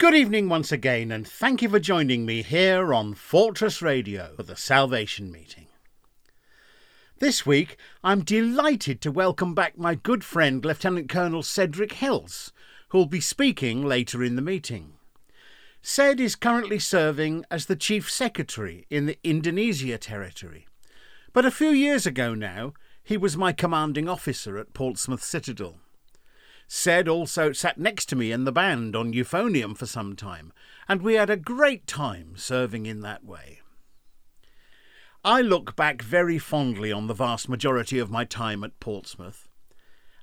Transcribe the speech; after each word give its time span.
Good 0.00 0.14
evening 0.14 0.48
once 0.48 0.72
again, 0.72 1.12
and 1.12 1.28
thank 1.28 1.60
you 1.60 1.68
for 1.68 1.78
joining 1.78 2.24
me 2.24 2.40
here 2.40 2.94
on 2.94 3.12
Fortress 3.12 3.82
Radio 3.82 4.32
for 4.34 4.42
the 4.42 4.56
Salvation 4.56 5.30
Meeting. 5.30 5.66
This 7.18 7.44
week, 7.44 7.76
I'm 8.02 8.24
delighted 8.24 9.02
to 9.02 9.12
welcome 9.12 9.54
back 9.54 9.76
my 9.76 9.94
good 9.94 10.24
friend 10.24 10.64
Lieutenant 10.64 11.10
Colonel 11.10 11.42
Cedric 11.42 11.92
Hills, 11.92 12.50
who'll 12.88 13.04
be 13.04 13.20
speaking 13.20 13.84
later 13.84 14.24
in 14.24 14.36
the 14.36 14.42
meeting. 14.42 14.94
Ced 15.82 16.18
is 16.18 16.34
currently 16.34 16.78
serving 16.78 17.44
as 17.50 17.66
the 17.66 17.76
Chief 17.76 18.10
Secretary 18.10 18.86
in 18.88 19.04
the 19.04 19.18
Indonesia 19.22 19.98
Territory, 19.98 20.66
but 21.34 21.44
a 21.44 21.50
few 21.50 21.72
years 21.72 22.06
ago 22.06 22.32
now, 22.32 22.72
he 23.04 23.18
was 23.18 23.36
my 23.36 23.52
commanding 23.52 24.08
officer 24.08 24.56
at 24.56 24.72
Portsmouth 24.72 25.22
Citadel. 25.22 25.76
Ced 26.72 27.08
also 27.08 27.50
sat 27.50 27.78
next 27.78 28.06
to 28.06 28.16
me 28.16 28.30
in 28.30 28.44
the 28.44 28.52
band 28.52 28.94
on 28.94 29.12
euphonium 29.12 29.76
for 29.76 29.86
some 29.86 30.14
time, 30.14 30.52
and 30.88 31.02
we 31.02 31.14
had 31.14 31.28
a 31.28 31.36
great 31.36 31.84
time 31.84 32.34
serving 32.36 32.86
in 32.86 33.00
that 33.00 33.24
way. 33.24 33.58
I 35.24 35.42
look 35.42 35.74
back 35.74 36.00
very 36.00 36.38
fondly 36.38 36.92
on 36.92 37.08
the 37.08 37.12
vast 37.12 37.48
majority 37.48 37.98
of 37.98 38.08
my 38.08 38.24
time 38.24 38.62
at 38.62 38.78
Portsmouth. 38.78 39.48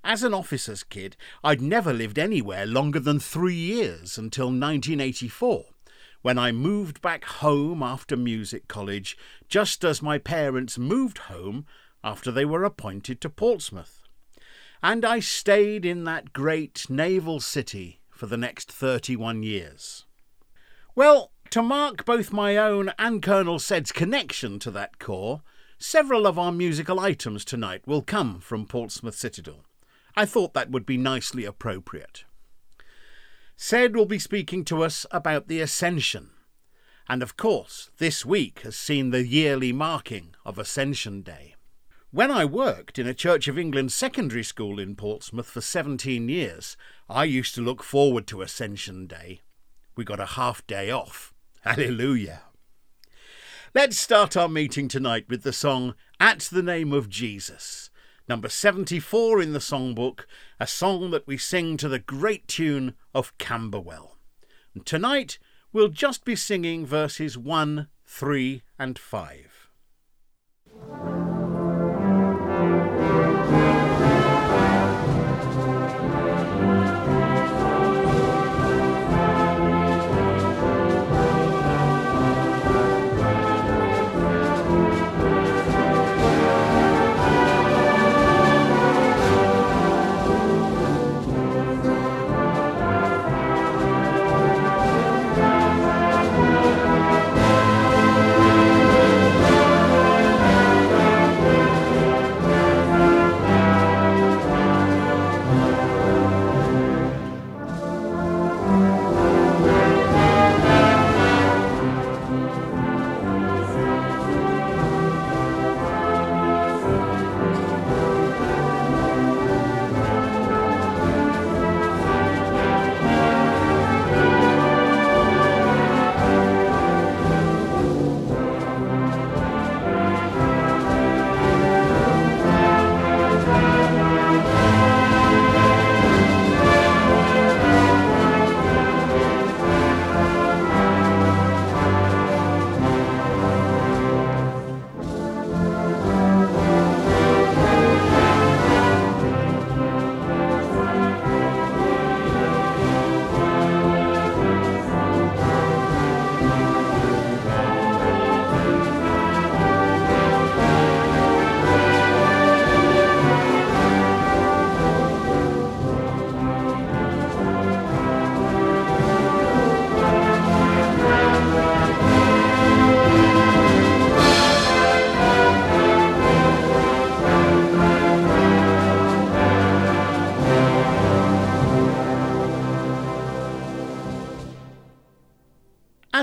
As 0.05 0.23
an 0.23 0.33
officer's 0.33 0.83
kid, 0.83 1.17
I'd 1.43 1.61
never 1.61 1.91
lived 1.91 2.17
anywhere 2.17 2.65
longer 2.65 3.01
than 3.01 3.19
three 3.19 3.53
years 3.53 4.17
until 4.17 4.45
1984, 4.45 5.65
when 6.21 6.39
I 6.39 6.53
moved 6.53 7.01
back 7.01 7.25
home 7.25 7.83
after 7.83 8.15
music 8.15 8.69
college, 8.69 9.17
just 9.49 9.83
as 9.83 10.01
my 10.01 10.17
parents 10.17 10.77
moved 10.77 11.17
home 11.17 11.65
after 12.05 12.31
they 12.31 12.45
were 12.45 12.63
appointed 12.63 13.19
to 13.19 13.29
Portsmouth 13.29 13.96
and 14.81 15.03
I 15.03 15.19
stayed 15.19 15.85
in 15.85 16.03
that 16.03 16.33
great 16.33 16.89
naval 16.89 17.39
city 17.39 17.99
for 18.09 18.25
the 18.25 18.37
next 18.37 18.71
31 18.71 19.43
years. 19.43 20.05
Well, 20.95 21.31
to 21.51 21.61
mark 21.61 22.05
both 22.05 22.33
my 22.33 22.57
own 22.57 22.91
and 22.97 23.21
Colonel 23.21 23.59
Ced's 23.59 23.91
connection 23.91 24.59
to 24.59 24.71
that 24.71 24.99
corps, 24.99 25.41
several 25.79 26.25
of 26.25 26.37
our 26.39 26.51
musical 26.51 26.99
items 26.99 27.45
tonight 27.45 27.81
will 27.85 28.01
come 28.01 28.39
from 28.39 28.65
Portsmouth 28.65 29.15
Citadel. 29.15 29.63
I 30.15 30.25
thought 30.25 30.53
that 30.53 30.71
would 30.71 30.85
be 30.85 30.97
nicely 30.97 31.45
appropriate. 31.45 32.23
Ced 33.55 33.95
will 33.95 34.05
be 34.05 34.19
speaking 34.19 34.65
to 34.65 34.83
us 34.83 35.05
about 35.11 35.47
the 35.47 35.61
Ascension, 35.61 36.31
and 37.09 37.23
of 37.23 37.37
course, 37.37 37.89
this 37.97 38.25
week 38.25 38.61
has 38.61 38.75
seen 38.75 39.09
the 39.09 39.25
yearly 39.25 39.71
marking 39.71 40.35
of 40.45 40.59
Ascension 40.59 41.21
Day. 41.21 41.55
When 42.17 42.31
I 42.31 42.45
worked 42.45 42.97
in 42.97 43.05
a 43.05 43.13
Church 43.13 43.47
of 43.47 43.59
England 43.59 43.91
secondary 43.91 44.43
school 44.43 44.79
in 44.79 44.95
Portsmouth 44.95 45.45
for 45.45 45.61
17 45.61 46.27
years, 46.27 46.75
I 47.07 47.25
used 47.25 47.53
to 47.53 47.61
look 47.61 47.83
forward 47.83 48.25
to 48.25 48.41
Ascension 48.41 49.05
Day. 49.05 49.41
We 49.95 50.03
got 50.03 50.19
a 50.19 50.25
half 50.25 50.65
day 50.65 50.89
off. 50.89 51.35
Hallelujah. 51.61 52.41
Let's 53.75 53.99
start 53.99 54.35
our 54.35 54.49
meeting 54.49 54.87
tonight 54.87 55.25
with 55.29 55.43
the 55.43 55.53
song 55.53 55.93
At 56.19 56.39
the 56.51 56.63
Name 56.63 56.91
of 56.91 57.07
Jesus, 57.07 57.91
number 58.27 58.49
74 58.49 59.39
in 59.39 59.53
the 59.53 59.59
songbook, 59.59 60.21
a 60.59 60.65
song 60.65 61.11
that 61.11 61.27
we 61.27 61.37
sing 61.37 61.77
to 61.77 61.87
the 61.87 61.99
great 61.99 62.47
tune 62.47 62.95
of 63.13 63.37
Camberwell. 63.37 64.17
And 64.73 64.87
tonight 64.87 65.37
we'll 65.71 65.89
just 65.89 66.25
be 66.25 66.35
singing 66.35 66.83
verses 66.83 67.37
1, 67.37 67.89
3, 68.07 68.63
and 68.79 68.97
5. 68.97 71.26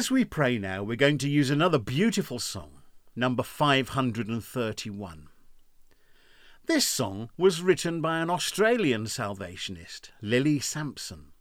As 0.05 0.11
we 0.11 0.27
pray 0.27 0.59
now, 0.59 0.83
we're 0.83 0.97
going 0.97 1.17
to 1.17 1.31
use 1.31 1.49
another 1.49 1.79
beautiful 1.79 2.39
song, 2.39 2.83
number 3.17 3.43
531. 3.43 5.29
This 6.67 6.87
song 6.87 7.31
was 7.39 7.63
written 7.63 8.03
by 8.03 8.19
an 8.19 8.29
Australian 8.29 9.07
Salvationist, 9.07 10.11
Lily 10.21 10.61
Sampson, 10.61 11.33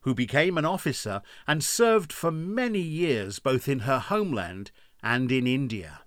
who 0.00 0.14
became 0.14 0.56
an 0.56 0.64
officer 0.64 1.20
and 1.46 1.62
served 1.62 2.10
for 2.10 2.30
many 2.30 2.80
years 2.80 3.38
both 3.38 3.68
in 3.68 3.80
her 3.80 3.98
homeland 3.98 4.70
and 5.02 5.30
in 5.30 5.46
India. 5.46 6.00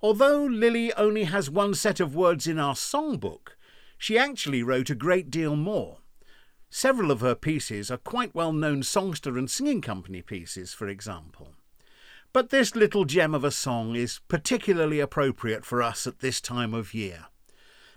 Although 0.00 0.44
Lily 0.44 0.92
only 0.92 1.24
has 1.24 1.50
one 1.50 1.74
set 1.74 1.98
of 1.98 2.14
words 2.14 2.46
in 2.46 2.60
our 2.60 2.76
songbook, 2.76 3.56
she 3.98 4.16
actually 4.16 4.62
wrote 4.62 4.88
a 4.88 4.94
great 4.94 5.32
deal 5.32 5.56
more 5.56 5.98
Several 6.70 7.10
of 7.10 7.20
her 7.20 7.34
pieces 7.34 7.90
are 7.90 7.96
quite 7.96 8.34
well 8.34 8.52
known 8.52 8.82
songster 8.82 9.38
and 9.38 9.50
singing 9.50 9.80
company 9.80 10.22
pieces, 10.22 10.72
for 10.72 10.88
example. 10.88 11.54
But 12.32 12.50
this 12.50 12.76
little 12.76 13.04
gem 13.04 13.34
of 13.34 13.44
a 13.44 13.50
song 13.50 13.96
is 13.96 14.20
particularly 14.28 15.00
appropriate 15.00 15.64
for 15.64 15.82
us 15.82 16.06
at 16.06 16.18
this 16.18 16.40
time 16.40 16.74
of 16.74 16.92
year. 16.92 17.26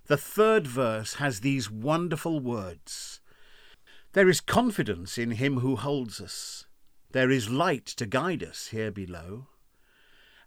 The 0.06 0.18
third 0.18 0.66
verse 0.66 1.16
has 1.16 1.42
these 1.42 1.70
wonderful 1.70 2.40
words 2.40 3.20
There 4.14 4.30
is 4.30 4.42
confidence 4.42 5.18
in 5.18 5.32
him 5.32 5.60
who 5.60 5.76
holds 5.76 6.22
us. 6.22 6.66
There 7.12 7.30
is 7.30 7.50
light 7.50 7.86
to 7.86 8.06
guide 8.06 8.44
us 8.44 8.68
here 8.68 8.92
below 8.92 9.48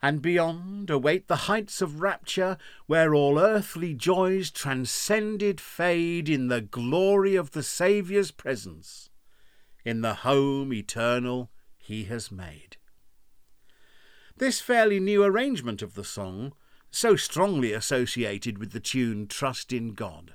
and 0.03 0.21
beyond 0.21 0.91
await 0.91 1.29
the 1.29 1.47
heights 1.47 1.81
of 1.81 2.01
rapture 2.01 2.59
where 2.87 3.15
all 3.15 3.39
earthly 3.39 3.95
joys 3.95 4.51
transcended 4.51 5.61
fade 5.61 6.29
in 6.29 6.49
the 6.49 6.61
glory 6.61 7.37
of 7.37 7.53
the 7.53 7.63
Saviour's 7.63 8.33
presence, 8.33 9.11
in 9.85 10.01
the 10.01 10.15
home 10.15 10.73
eternal 10.73 11.51
he 11.79 12.05
has 12.05 12.33
made. 12.33 12.77
This 14.37 14.61
fairly 14.61 14.99
new 14.99 15.23
arrangement 15.23 15.83
of 15.83 15.95
the 15.95 16.05
song, 16.05 16.53
so 16.91 17.15
strongly 17.15 17.73
associated 17.73 18.59
with 18.59 18.73
the 18.73 18.81
tune 18.81 19.29
Trust 19.29 19.73
in 19.73 19.95
God, 19.95 20.35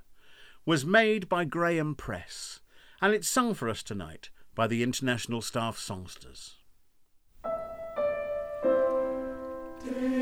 was 0.65 0.85
made 0.85 1.27
by 1.27 1.43
Graham 1.43 1.93
Press, 1.93 2.61
and 3.01 3.13
it's 3.13 3.27
sung 3.27 3.53
for 3.53 3.67
us 3.67 3.83
tonight 3.83 4.29
by 4.55 4.65
the 4.65 4.81
International 4.81 5.41
Staff 5.41 5.77
Songsters. 5.77 6.56
Three. 9.87 10.16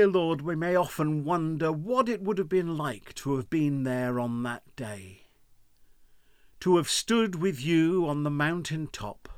Dear 0.00 0.08
Lord, 0.08 0.40
we 0.40 0.56
may 0.56 0.74
often 0.74 1.24
wonder 1.24 1.70
what 1.70 2.08
it 2.08 2.22
would 2.22 2.38
have 2.38 2.48
been 2.48 2.78
like 2.78 3.14
to 3.16 3.36
have 3.36 3.50
been 3.50 3.82
there 3.82 4.18
on 4.18 4.42
that 4.44 4.62
day. 4.74 5.26
to 6.60 6.78
have 6.78 6.88
stood 6.88 7.34
with 7.34 7.60
you 7.60 8.08
on 8.08 8.22
the 8.22 8.30
mountain 8.30 8.86
top. 8.86 9.28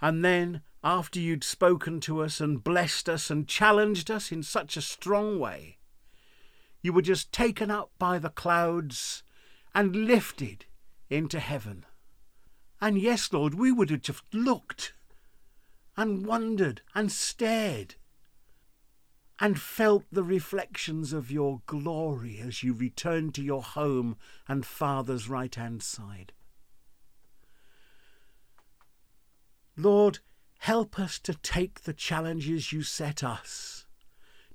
And 0.00 0.24
then, 0.24 0.62
after 0.82 1.20
you'd 1.20 1.44
spoken 1.44 2.00
to 2.00 2.22
us 2.22 2.40
and 2.40 2.64
blessed 2.64 3.10
us 3.10 3.30
and 3.30 3.46
challenged 3.46 4.10
us 4.10 4.32
in 4.32 4.42
such 4.42 4.78
a 4.78 4.80
strong 4.80 5.38
way, 5.38 5.76
you 6.80 6.94
were 6.94 7.02
just 7.02 7.30
taken 7.30 7.70
up 7.70 7.90
by 7.98 8.18
the 8.18 8.30
clouds 8.30 9.22
and 9.74 9.94
lifted 9.94 10.64
into 11.10 11.38
heaven. 11.38 11.84
And 12.80 12.98
yes, 12.98 13.30
Lord, 13.30 13.52
we 13.52 13.70
would 13.70 13.90
have 13.90 14.00
just 14.00 14.22
looked 14.32 14.94
and 15.94 16.24
wondered 16.24 16.80
and 16.94 17.12
stared 17.12 17.96
and 19.42 19.60
felt 19.60 20.04
the 20.12 20.22
reflections 20.22 21.12
of 21.12 21.28
your 21.28 21.62
glory 21.66 22.38
as 22.38 22.62
you 22.62 22.72
returned 22.72 23.34
to 23.34 23.42
your 23.42 23.60
home 23.60 24.16
and 24.46 24.64
Father's 24.64 25.28
right 25.28 25.52
hand 25.56 25.82
side. 25.82 26.32
Lord, 29.76 30.20
help 30.60 30.96
us 30.96 31.18
to 31.18 31.34
take 31.34 31.80
the 31.80 31.92
challenges 31.92 32.72
you 32.72 32.84
set 32.84 33.24
us, 33.24 33.84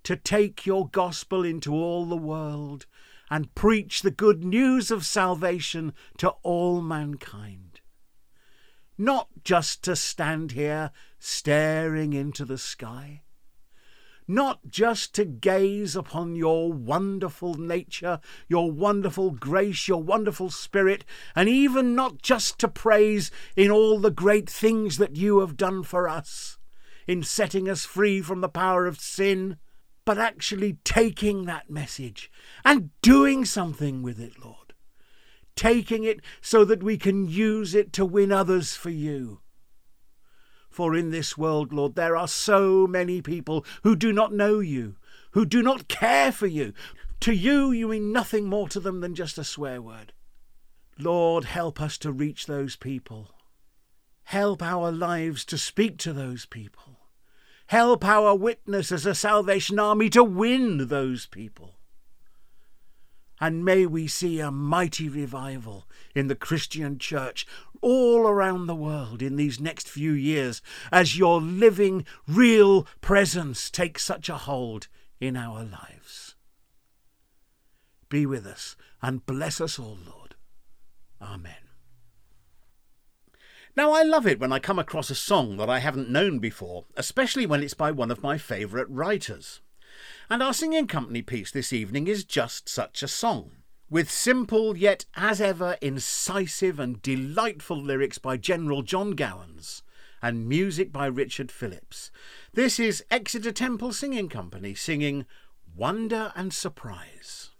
to 0.03 0.15
take 0.15 0.65
your 0.65 0.87
gospel 0.87 1.43
into 1.43 1.73
all 1.73 2.05
the 2.05 2.15
world 2.15 2.85
and 3.29 3.53
preach 3.55 4.03
the 4.03 4.09
good 4.09 4.45
news 4.45 4.89
of 4.89 5.05
salvation 5.05 5.91
to 6.17 6.29
all 6.43 6.81
mankind. 6.81 7.81
Not 8.97 9.27
just 9.43 9.83
to 9.83 9.97
stand 9.97 10.53
here 10.53 10.91
staring 11.19 12.13
into 12.13 12.45
the 12.45 12.57
sky, 12.57 13.23
not 14.27 14.59
just 14.69 15.15
to 15.15 15.23
gaze 15.23 15.95
upon 15.95 16.35
your 16.35 16.71
wonderful 16.71 17.53
nature, 17.53 18.19
your 18.49 18.69
wonderful 18.69 19.31
grace, 19.31 19.87
your 19.87 20.03
wonderful 20.03 20.49
spirit, 20.49 21.05
and 21.35 21.47
even 21.47 21.95
not 21.95 22.21
just 22.21 22.59
to 22.59 22.67
praise 22.67 23.31
in 23.55 23.71
all 23.71 23.99
the 23.99 24.11
great 24.11 24.49
things 24.49 24.97
that 24.97 25.15
you 25.15 25.39
have 25.39 25.55
done 25.55 25.81
for 25.81 26.09
us, 26.09 26.57
in 27.07 27.23
setting 27.23 27.69
us 27.69 27.85
free 27.85 28.21
from 28.21 28.41
the 28.41 28.49
power 28.49 28.85
of 28.85 28.99
sin, 28.99 29.57
but 30.03 30.17
actually 30.17 30.77
taking 30.83 31.45
that 31.45 31.69
message 31.69 32.29
and 32.65 32.89
doing 33.01 33.45
something 33.45 34.01
with 34.01 34.19
it, 34.19 34.43
Lord. 34.43 34.73
Taking 35.55 36.03
it 36.03 36.19
so 36.41 36.63
that 36.65 36.83
we 36.83 36.97
can 36.97 37.27
use 37.27 37.73
it 37.73 37.91
to 37.93 38.05
win 38.05 38.31
others 38.31 38.75
for 38.75 38.89
you 38.89 39.41
for 40.77 40.95
in 40.95 41.09
this 41.09 41.35
world, 41.35 41.73
Lord, 41.73 41.95
there 41.95 42.15
are 42.15 42.27
so 42.27 42.85
many 42.85 43.19
people 43.19 43.65
who 43.81 43.95
do 43.95 44.13
not 44.13 44.31
know 44.31 44.59
you, 44.59 44.95
who 45.31 45.43
do 45.43 45.63
not 45.63 45.87
care 45.87 46.31
for 46.31 46.45
you. 46.45 46.71
To 47.21 47.31
you, 47.31 47.71
you 47.71 47.87
mean 47.87 48.11
nothing 48.11 48.45
more 48.45 48.69
to 48.69 48.79
them 48.79 49.01
than 49.01 49.15
just 49.15 49.39
a 49.39 49.43
swear 49.43 49.81
word. 49.81 50.13
Lord, 50.99 51.45
help 51.45 51.81
us 51.81 51.97
to 51.97 52.11
reach 52.11 52.45
those 52.45 52.75
people. 52.75 53.31
Help 54.25 54.61
our 54.61 54.91
lives 54.91 55.45
to 55.45 55.57
speak 55.57 55.97
to 55.97 56.13
those 56.13 56.45
people. 56.45 56.99
Help 57.65 58.05
our 58.05 58.35
witness 58.35 58.91
as 58.91 59.07
a 59.07 59.15
Salvation 59.15 59.79
Army 59.79 60.11
to 60.11 60.23
win 60.23 60.89
those 60.89 61.25
people. 61.25 61.76
And 63.39 63.63
may 63.63 63.85
we 63.85 64.07
see 64.07 64.39
a 64.39 64.51
mighty 64.51 65.09
revival 65.09 65.87
in 66.15 66.27
the 66.27 66.35
Christian 66.35 66.97
church 66.97 67.45
all 67.81 68.27
around 68.27 68.65
the 68.65 68.75
world 68.75 69.21
in 69.21 69.35
these 69.35 69.59
next 69.59 69.87
few 69.87 70.11
years 70.11 70.61
as 70.91 71.17
your 71.17 71.39
living, 71.39 72.05
real 72.27 72.87
presence 73.01 73.69
takes 73.69 74.03
such 74.03 74.29
a 74.29 74.37
hold 74.37 74.87
in 75.19 75.37
our 75.37 75.63
lives. 75.63 76.35
Be 78.09 78.25
with 78.25 78.45
us 78.45 78.75
and 79.01 79.25
bless 79.25 79.61
us 79.61 79.77
all, 79.77 79.97
Lord. 80.05 80.35
Amen. 81.21 81.53
Now, 83.75 83.91
I 83.91 84.01
love 84.01 84.25
it 84.25 84.39
when 84.39 84.51
I 84.51 84.57
come 84.57 84.79
across 84.79 85.11
a 85.11 85.15
song 85.15 85.57
that 85.57 85.69
I 85.69 85.77
haven't 85.77 86.09
known 86.09 86.39
before, 86.39 86.85
especially 86.95 87.45
when 87.45 87.61
it's 87.61 87.75
by 87.75 87.91
one 87.91 88.09
of 88.09 88.23
my 88.23 88.39
favourite 88.39 88.89
writers 88.89 89.61
and 90.29 90.43
our 90.43 90.53
singing 90.53 90.87
company 90.87 91.21
piece 91.21 91.51
this 91.51 91.71
evening 91.71 92.07
is 92.07 92.23
just 92.23 92.67
such 92.67 93.01
a 93.01 93.07
song. 93.07 93.51
With 93.89 94.11
simple 94.11 94.75
yet 94.75 95.05
as 95.15 95.39
ever 95.39 95.77
incisive 95.81 96.79
and 96.79 97.01
delightful 97.01 97.81
lyrics 97.81 98.17
by 98.17 98.35
General 98.35 98.81
John 98.81 99.11
Gowans 99.11 99.83
and 100.21 100.49
music 100.49 100.91
by 100.91 101.05
Richard 101.05 101.51
Phillips. 101.51 102.11
This 102.53 102.79
is 102.79 103.03
Exeter 103.09 103.53
Temple 103.53 103.93
Singing 103.93 104.27
Company 104.27 104.75
singing 104.75 105.25
Wonder 105.73 106.33
and 106.35 106.53
Surprise. 106.53 107.51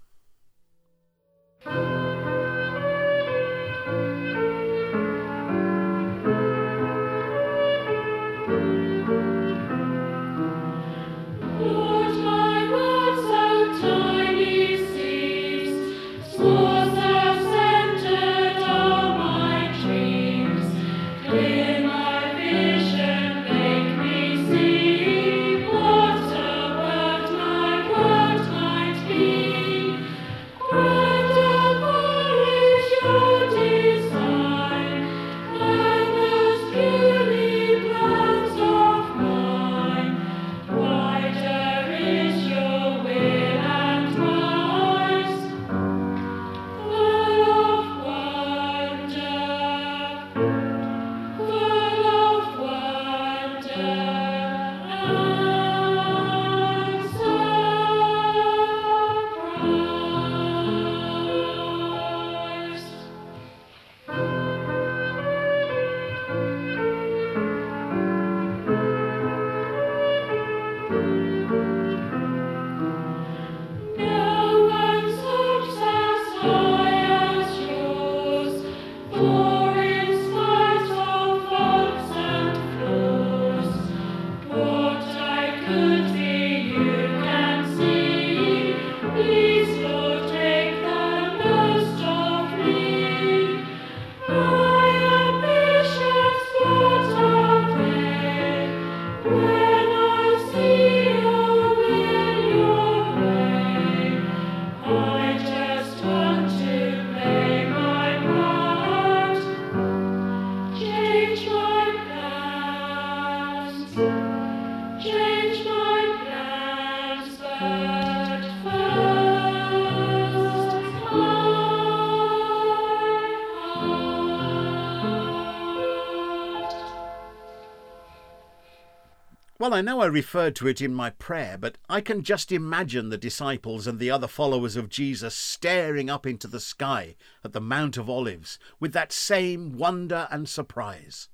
Well, 129.67 129.75
I 129.75 129.81
know 129.81 129.99
I 129.99 130.05
referred 130.05 130.55
to 130.55 130.67
it 130.69 130.79
in 130.79 130.93
my 130.93 131.09
prayer, 131.09 131.57
but 131.57 131.77
I 131.89 131.99
can 131.99 132.23
just 132.23 132.53
imagine 132.53 133.09
the 133.09 133.17
disciples 133.17 133.85
and 133.85 133.99
the 133.99 134.09
other 134.09 134.25
followers 134.25 134.77
of 134.77 134.87
Jesus 134.87 135.35
staring 135.35 136.09
up 136.09 136.25
into 136.25 136.47
the 136.47 136.61
sky 136.61 137.17
at 137.43 137.51
the 137.51 137.59
Mount 137.59 137.97
of 137.97 138.09
Olives 138.09 138.59
with 138.79 138.93
that 138.93 139.11
same 139.11 139.77
wonder 139.77 140.29
and 140.31 140.47
surprise. 140.47 141.27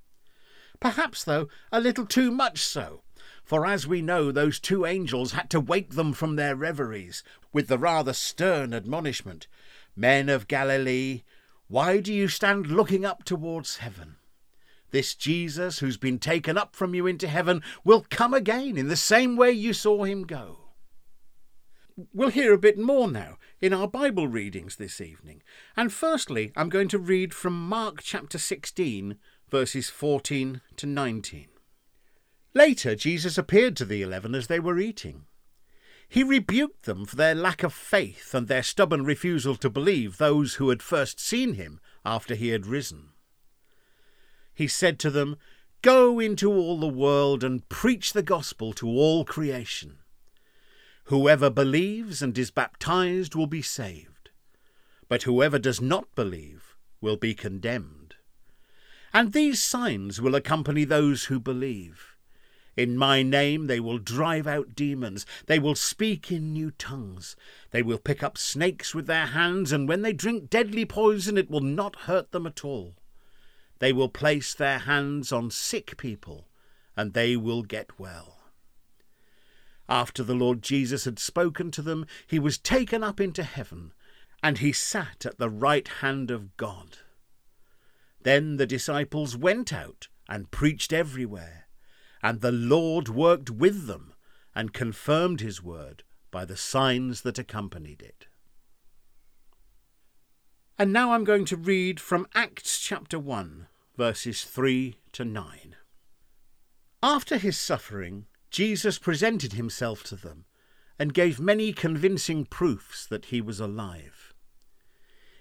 Perhaps, 0.80 1.22
though, 1.22 1.46
a 1.70 1.78
little 1.80 2.06
too 2.06 2.32
much 2.32 2.58
so, 2.58 3.04
for 3.44 3.66
as 3.66 3.86
we 3.86 4.02
know, 4.02 4.32
those 4.32 4.58
two 4.58 4.84
angels 4.84 5.30
had 5.30 5.48
to 5.50 5.60
wake 5.60 5.94
them 5.94 6.12
from 6.12 6.34
their 6.34 6.56
reveries 6.56 7.22
with 7.52 7.68
the 7.68 7.78
rather 7.78 8.12
stern 8.12 8.74
admonishment 8.74 9.46
Men 9.94 10.28
of 10.28 10.48
Galilee, 10.48 11.22
Why 11.68 12.00
do 12.00 12.12
you 12.12 12.26
stand 12.26 12.66
looking 12.66 13.04
up 13.04 13.22
towards 13.22 13.76
heaven? 13.76 14.16
This 14.94 15.16
Jesus, 15.16 15.80
who's 15.80 15.96
been 15.96 16.20
taken 16.20 16.56
up 16.56 16.76
from 16.76 16.94
you 16.94 17.04
into 17.04 17.26
heaven, 17.26 17.64
will 17.82 18.06
come 18.10 18.32
again 18.32 18.76
in 18.76 18.86
the 18.86 18.94
same 18.94 19.34
way 19.34 19.50
you 19.50 19.72
saw 19.72 20.04
him 20.04 20.22
go. 20.22 20.68
We'll 22.12 22.28
hear 22.28 22.54
a 22.54 22.58
bit 22.58 22.78
more 22.78 23.10
now 23.10 23.38
in 23.60 23.72
our 23.72 23.88
Bible 23.88 24.28
readings 24.28 24.76
this 24.76 25.00
evening. 25.00 25.42
And 25.76 25.92
firstly, 25.92 26.52
I'm 26.54 26.68
going 26.68 26.86
to 26.90 26.98
read 27.00 27.34
from 27.34 27.68
Mark 27.68 28.02
chapter 28.04 28.38
16, 28.38 29.16
verses 29.50 29.90
14 29.90 30.60
to 30.76 30.86
19. 30.86 31.48
Later, 32.54 32.94
Jesus 32.94 33.36
appeared 33.36 33.76
to 33.78 33.84
the 33.84 34.00
eleven 34.00 34.32
as 34.32 34.46
they 34.46 34.60
were 34.60 34.78
eating. 34.78 35.24
He 36.08 36.22
rebuked 36.22 36.84
them 36.84 37.04
for 37.04 37.16
their 37.16 37.34
lack 37.34 37.64
of 37.64 37.74
faith 37.74 38.32
and 38.32 38.46
their 38.46 38.62
stubborn 38.62 39.04
refusal 39.04 39.56
to 39.56 39.68
believe 39.68 40.18
those 40.18 40.54
who 40.54 40.68
had 40.68 40.84
first 40.84 41.18
seen 41.18 41.54
him 41.54 41.80
after 42.04 42.36
he 42.36 42.50
had 42.50 42.64
risen. 42.64 43.08
He 44.54 44.68
said 44.68 44.98
to 45.00 45.10
them, 45.10 45.36
Go 45.82 46.18
into 46.18 46.50
all 46.50 46.80
the 46.80 46.88
world 46.88 47.44
and 47.44 47.68
preach 47.68 48.12
the 48.12 48.22
gospel 48.22 48.72
to 48.74 48.88
all 48.88 49.24
creation. 49.24 49.98
Whoever 51.04 51.50
believes 51.50 52.22
and 52.22 52.38
is 52.38 52.50
baptized 52.50 53.34
will 53.34 53.46
be 53.46 53.60
saved, 53.60 54.30
but 55.08 55.24
whoever 55.24 55.58
does 55.58 55.80
not 55.80 56.14
believe 56.14 56.76
will 57.02 57.18
be 57.18 57.34
condemned. 57.34 58.14
And 59.12 59.32
these 59.32 59.62
signs 59.62 60.20
will 60.20 60.34
accompany 60.34 60.84
those 60.84 61.24
who 61.24 61.38
believe. 61.38 62.16
In 62.76 62.96
my 62.96 63.22
name 63.22 63.66
they 63.66 63.78
will 63.78 63.98
drive 63.98 64.46
out 64.46 64.74
demons. 64.74 65.26
They 65.46 65.58
will 65.58 65.74
speak 65.74 66.32
in 66.32 66.52
new 66.52 66.70
tongues. 66.72 67.36
They 67.70 67.82
will 67.82 67.98
pick 67.98 68.22
up 68.22 68.38
snakes 68.38 68.94
with 68.94 69.06
their 69.06 69.26
hands, 69.26 69.70
and 69.70 69.86
when 69.88 70.02
they 70.02 70.12
drink 70.12 70.48
deadly 70.48 70.84
poison, 70.84 71.36
it 71.36 71.50
will 71.50 71.60
not 71.60 71.96
hurt 72.06 72.32
them 72.32 72.46
at 72.46 72.64
all. 72.64 72.94
They 73.84 73.92
will 73.92 74.08
place 74.08 74.54
their 74.54 74.78
hands 74.78 75.30
on 75.30 75.50
sick 75.50 75.98
people, 75.98 76.48
and 76.96 77.12
they 77.12 77.36
will 77.36 77.62
get 77.62 78.00
well. 78.00 78.38
After 79.90 80.22
the 80.22 80.34
Lord 80.34 80.62
Jesus 80.62 81.04
had 81.04 81.18
spoken 81.18 81.70
to 81.72 81.82
them, 81.82 82.06
he 82.26 82.38
was 82.38 82.56
taken 82.56 83.04
up 83.04 83.20
into 83.20 83.42
heaven, 83.42 83.92
and 84.42 84.56
he 84.56 84.72
sat 84.72 85.26
at 85.26 85.36
the 85.36 85.50
right 85.50 85.86
hand 85.86 86.30
of 86.30 86.56
God. 86.56 86.96
Then 88.22 88.56
the 88.56 88.66
disciples 88.66 89.36
went 89.36 89.70
out 89.70 90.08
and 90.30 90.50
preached 90.50 90.90
everywhere 90.90 91.64
and 92.22 92.40
the 92.40 92.52
Lord 92.52 93.10
worked 93.10 93.50
with 93.50 93.86
them 93.86 94.14
and 94.54 94.72
confirmed 94.72 95.42
his 95.42 95.62
word 95.62 96.04
by 96.30 96.46
the 96.46 96.56
signs 96.56 97.20
that 97.20 97.38
accompanied 97.38 98.00
it. 98.00 98.28
And 100.78 100.90
now 100.90 101.12
I'm 101.12 101.24
going 101.24 101.44
to 101.44 101.56
read 101.58 102.00
from 102.00 102.26
Acts 102.34 102.80
chapter 102.80 103.18
1, 103.18 103.66
verses 103.96 104.44
3 104.44 104.96
to 105.12 105.24
9. 105.24 105.76
After 107.02 107.36
his 107.36 107.56
suffering, 107.56 108.26
Jesus 108.50 108.98
presented 108.98 109.52
himself 109.52 110.02
to 110.04 110.16
them 110.16 110.46
and 110.98 111.14
gave 111.14 111.40
many 111.40 111.72
convincing 111.72 112.44
proofs 112.44 113.06
that 113.06 113.26
he 113.26 113.40
was 113.40 113.60
alive. 113.60 114.34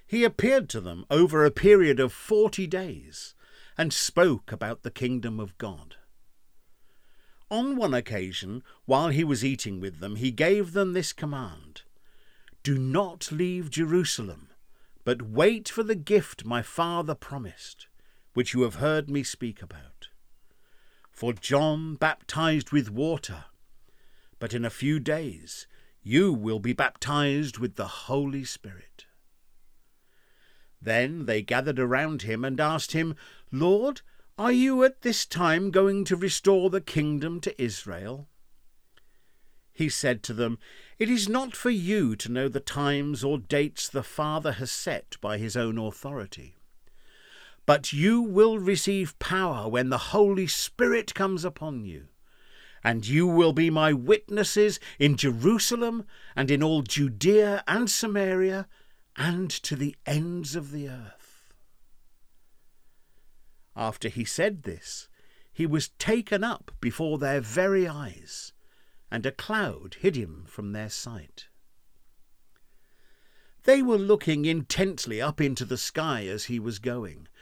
He 0.06 0.24
appeared 0.24 0.70
to 0.70 0.82
them 0.82 1.06
over 1.10 1.46
a 1.46 1.52
period 1.52 2.00
of 2.00 2.14
forty 2.14 2.68
days 2.68 3.34
and 3.78 3.94
spoke 3.94 4.52
about 4.52 4.84
the 4.84 4.92
kingdom 4.92 5.40
of 5.40 5.58
God. 5.58 5.96
On 7.50 7.76
one 7.76 7.94
occasion, 7.94 8.64
while 8.86 9.10
he 9.10 9.24
was 9.24 9.46
eating 9.46 9.80
with 9.80 10.00
them, 10.00 10.16
he 10.18 10.32
gave 10.32 10.74
them 10.74 10.94
this 10.94 11.14
command 11.14 11.84
Do 12.62 12.78
not 12.78 13.32
leave 13.32 13.70
Jerusalem, 13.70 14.50
but 15.04 15.22
wait 15.22 15.70
for 15.70 15.84
the 15.84 15.96
gift 15.96 16.46
my 16.46 16.62
Father 16.62 17.16
promised, 17.16 17.88
which 18.34 18.54
you 18.54 18.62
have 18.62 18.76
heard 18.76 19.10
me 19.10 19.24
speak 19.24 19.62
about. 19.62 20.10
For 21.12 21.34
John 21.34 21.96
baptized 21.96 22.72
with 22.72 22.90
water, 22.90 23.46
but 24.40 24.54
in 24.54 24.66
a 24.66 24.70
few 24.70 25.00
days 25.00 25.68
you 26.02 26.34
will 26.34 26.60
be 26.60 26.74
baptized 26.74 27.58
with 27.58 27.76
the 27.76 27.88
Holy 27.88 28.44
Spirit. 28.44 29.06
Then 30.82 31.28
they 31.28 31.42
gathered 31.42 31.80
around 31.80 32.24
him 32.24 32.44
and 32.44 32.60
asked 32.60 32.92
him, 32.92 33.16
Lord, 33.52 34.02
are 34.38 34.52
you 34.52 34.84
at 34.84 35.04
this 35.04 35.26
time 35.26 35.72
going 35.72 36.04
to 36.06 36.16
restore 36.16 36.70
the 36.70 36.82
kingdom 36.82 37.40
to 37.42 37.62
Israel? 37.62 38.28
He 39.72 39.90
said 39.90 40.24
to 40.24 40.34
them, 40.34 40.60
It 41.00 41.10
is 41.10 41.30
not 41.30 41.56
for 41.56 41.70
you 41.70 42.16
to 42.18 42.32
know 42.32 42.48
the 42.48 42.60
times 42.60 43.24
or 43.24 43.38
dates 43.38 43.88
the 43.88 44.04
Father 44.04 44.54
has 44.54 44.72
set 44.72 45.18
by 45.22 45.38
his 45.38 45.56
own 45.56 45.78
authority. 45.78 46.58
But 47.66 47.94
you 47.94 48.22
will 48.22 48.60
receive 48.60 49.18
power 49.20 49.70
when 49.70 49.90
the 49.90 49.98
Holy 49.98 50.48
Spirit 50.48 51.14
comes 51.14 51.46
upon 51.46 51.86
you, 51.86 52.08
and 52.84 53.08
you 53.08 53.26
will 53.26 53.54
be 53.54 53.70
my 53.70 53.94
witnesses 53.94 54.80
in 55.00 55.16
Jerusalem 55.16 56.06
and 56.36 56.52
in 56.52 56.62
all 56.62 56.82
Judea 56.82 57.64
and 57.68 57.90
Samaria 57.90 58.68
and 59.16 59.50
to 59.50 59.76
the 59.76 59.96
ends 60.06 60.56
of 60.56 60.72
the 60.72 60.90
earth. 60.90 61.54
After 63.76 64.10
he 64.10 64.26
said 64.26 64.64
this, 64.64 65.08
he 65.52 65.66
was 65.66 65.90
taken 66.00 66.44
up 66.44 66.72
before 66.82 67.18
their 67.18 67.40
very 67.40 67.88
eyes, 67.88 68.52
and 69.10 69.26
a 69.26 69.32
cloud 69.32 69.98
hid 70.00 70.16
him 70.16 70.46
from 70.48 70.74
their 70.74 70.90
sight. 70.90 71.48
They 73.64 73.82
were 73.82 73.98
looking 73.98 74.46
intently 74.46 75.22
up 75.22 75.40
into 75.40 75.64
the 75.64 75.78
sky 75.78 76.28
as 76.28 76.46
he 76.46 76.60
was 76.60 76.80
going, 76.80 77.28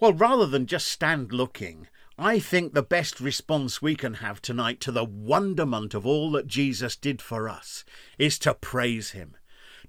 Well, 0.00 0.12
rather 0.12 0.46
than 0.46 0.66
just 0.66 0.88
stand 0.88 1.32
looking, 1.32 1.88
I 2.18 2.38
think 2.38 2.74
the 2.74 2.82
best 2.82 3.20
response 3.20 3.82
we 3.82 3.96
can 3.96 4.14
have 4.14 4.40
tonight 4.40 4.80
to 4.80 4.92
the 4.92 5.04
wonderment 5.04 5.94
of 5.94 6.06
all 6.06 6.30
that 6.32 6.46
Jesus 6.46 6.96
did 6.96 7.20
for 7.20 7.48
us 7.48 7.84
is 8.18 8.38
to 8.40 8.54
praise 8.54 9.10
him, 9.10 9.36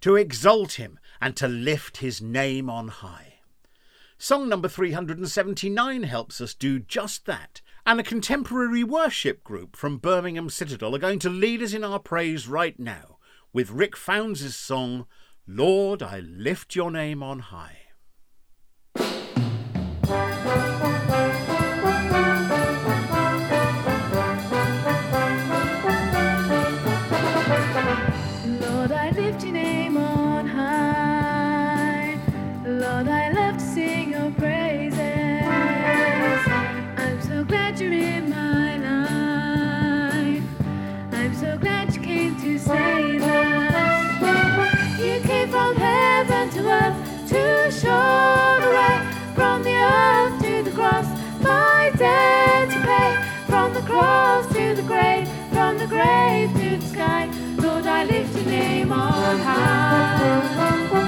to 0.01 0.15
exalt 0.15 0.73
him, 0.73 0.99
and 1.21 1.35
to 1.35 1.47
lift 1.47 1.97
his 1.97 2.21
name 2.21 2.69
on 2.69 2.87
high. 2.87 3.39
Song 4.17 4.47
number 4.47 4.67
379 4.67 6.03
helps 6.03 6.39
us 6.39 6.53
do 6.53 6.79
just 6.79 7.25
that. 7.25 7.61
And 7.85 7.99
a 7.99 8.03
contemporary 8.03 8.83
worship 8.83 9.43
group 9.43 9.75
from 9.75 9.97
Birmingham 9.97 10.49
Citadel 10.49 10.95
are 10.95 10.99
going 10.99 11.19
to 11.19 11.29
lead 11.29 11.61
us 11.61 11.73
in 11.73 11.83
our 11.83 11.99
praise 11.99 12.47
right 12.47 12.79
now 12.79 13.17
with 13.53 13.69
Rick 13.69 13.95
Founds' 13.95 14.55
song, 14.55 15.05
Lord, 15.47 16.01
I 16.01 16.19
Lift 16.19 16.75
Your 16.75 16.89
Name 16.89 17.21
on 17.21 17.39
High. 17.39 17.84
debt 51.95 52.69
to 52.69 52.79
pay, 52.81 53.11
from 53.47 53.73
the 53.73 53.81
cross 53.81 54.45
to 54.47 54.75
the 54.75 54.83
grave, 54.83 55.27
from 55.51 55.77
the 55.77 55.87
grave 55.87 56.51
to 56.53 56.77
the 56.77 56.87
sky. 56.87 57.29
Lord, 57.57 57.85
I 57.85 58.03
lift 58.05 58.35
your 58.35 58.45
name 58.45 58.91
on 58.91 59.39
high. 59.39 61.04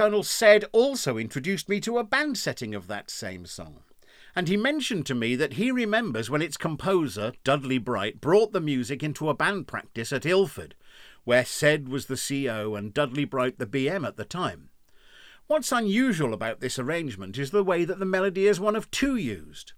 Colonel 0.00 0.22
Ced 0.22 0.64
also 0.72 1.18
introduced 1.18 1.68
me 1.68 1.78
to 1.80 1.98
a 1.98 2.04
band 2.04 2.38
setting 2.38 2.74
of 2.74 2.86
that 2.86 3.10
same 3.10 3.44
song. 3.44 3.80
And 4.34 4.48
he 4.48 4.56
mentioned 4.56 5.04
to 5.04 5.14
me 5.14 5.36
that 5.36 5.52
he 5.52 5.70
remembers 5.70 6.30
when 6.30 6.40
its 6.40 6.56
composer, 6.56 7.34
Dudley 7.44 7.76
Bright, 7.76 8.18
brought 8.18 8.54
the 8.54 8.62
music 8.62 9.02
into 9.02 9.28
a 9.28 9.34
band 9.34 9.68
practice 9.68 10.10
at 10.10 10.24
Ilford, 10.24 10.74
where 11.24 11.44
Ced 11.44 11.86
was 11.90 12.06
the 12.06 12.16
CO 12.16 12.76
and 12.76 12.94
Dudley 12.94 13.26
Bright 13.26 13.58
the 13.58 13.66
BM 13.66 14.06
at 14.06 14.16
the 14.16 14.24
time. 14.24 14.70
What's 15.48 15.70
unusual 15.70 16.32
about 16.32 16.60
this 16.60 16.78
arrangement 16.78 17.36
is 17.36 17.50
the 17.50 17.62
way 17.62 17.84
that 17.84 17.98
the 17.98 18.06
melody 18.06 18.46
is 18.46 18.58
one 18.58 18.76
of 18.76 18.90
two 18.90 19.16
used, 19.16 19.74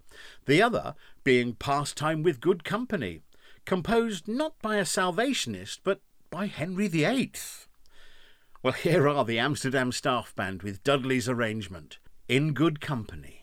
the 0.46 0.62
other 0.62 0.94
being 1.24 1.54
Pastime 1.54 2.22
with 2.22 2.40
Good 2.40 2.62
Company, 2.62 3.22
composed 3.64 4.28
not 4.28 4.54
by 4.62 4.76
a 4.76 4.84
Salvationist 4.84 5.80
but 5.82 6.00
by 6.30 6.46
Henry 6.46 6.86
VIII. 6.86 7.32
Well, 8.62 8.72
here 8.82 9.08
are 9.08 9.24
the 9.24 9.40
Amsterdam 9.40 9.90
Staff 9.90 10.34
Band 10.36 10.62
with 10.62 10.84
Dudley's 10.84 11.28
arrangement, 11.28 11.98
In 12.28 12.52
Good 12.52 12.80
Company. 12.80 13.41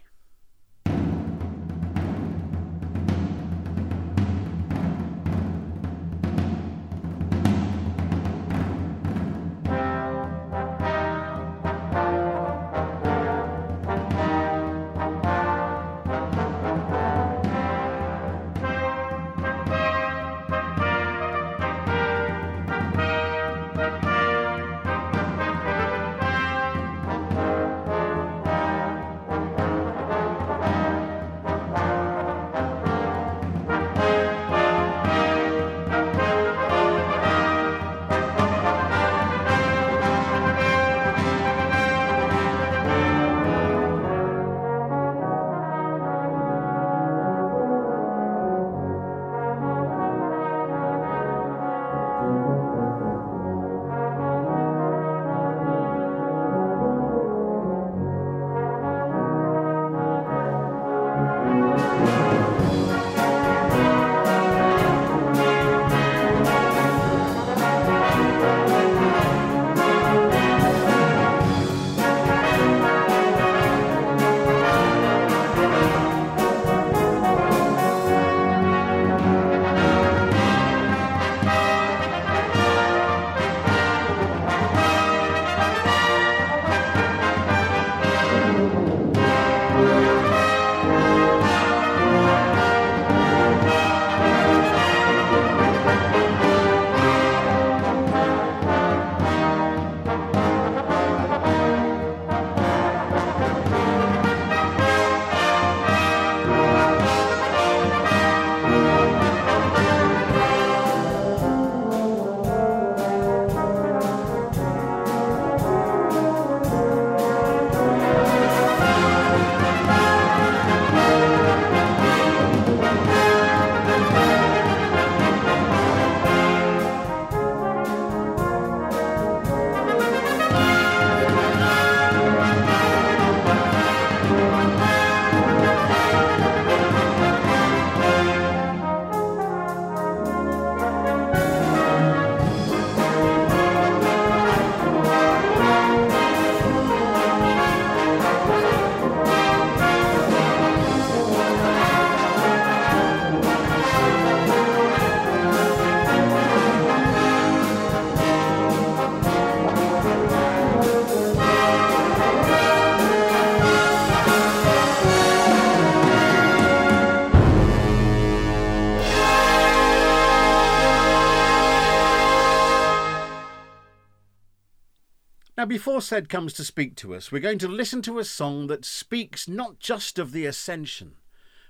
Before 175.70 176.02
Ced 176.02 176.30
comes 176.30 176.54
to 176.54 176.66
speak 176.66 176.96
to 176.96 177.14
us, 177.14 177.32
we're 177.32 177.38
going 177.38 177.60
to 177.60 177.68
listen 177.68 178.02
to 178.02 178.18
a 178.18 178.24
song 178.24 178.66
that 178.68 178.84
speaks 178.84 179.48
not 179.48 179.78
just 179.78 180.18
of 180.18 180.32
the 180.32 180.48
ascension, 180.48 181.18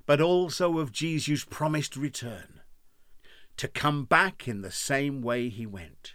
but 0.06 0.22
also 0.22 0.78
of 0.78 0.94
Jesus' 0.94 1.44
promised 1.44 1.98
return 1.98 2.62
to 3.58 3.68
come 3.68 4.06
back 4.06 4.48
in 4.48 4.62
the 4.62 4.72
same 4.72 5.22
way 5.22 5.50
he 5.50 5.66
went. 5.66 6.14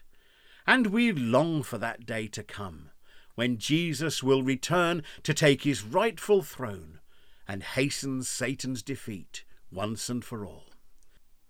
And 0.66 0.86
we 0.86 1.12
long 1.12 1.62
for 1.62 1.76
that 1.76 2.06
day 2.06 2.26
to 2.28 2.42
come 2.42 2.88
when 3.34 3.58
Jesus 3.58 4.22
will 4.22 4.42
return 4.42 5.02
to 5.22 5.34
take 5.34 5.64
his 5.64 5.84
rightful 5.84 6.40
throne 6.40 7.00
and 7.46 7.62
hasten 7.62 8.22
Satan's 8.22 8.82
defeat 8.82 9.44
once 9.70 10.08
and 10.08 10.24
for 10.24 10.46
all. 10.46 10.70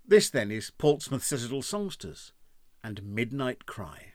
This 0.05 0.31
then 0.31 0.51
is 0.51 0.73
Portsmouth 0.79 1.23
Citadel 1.23 1.63
Songsters 1.63 2.33
and 2.83 3.05
Midnight 3.05 3.67
Cry. 3.67 4.14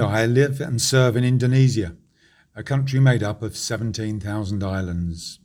And 0.00 0.10
I 0.14 0.26
live 0.26 0.60
and 0.60 0.80
serve 0.80 1.16
in 1.16 1.24
Indonesia, 1.24 1.96
a 2.54 2.62
country 2.62 3.00
made 3.00 3.22
up 3.22 3.42
of 3.42 3.56
17,000 3.56 4.62
islands. 4.62 5.38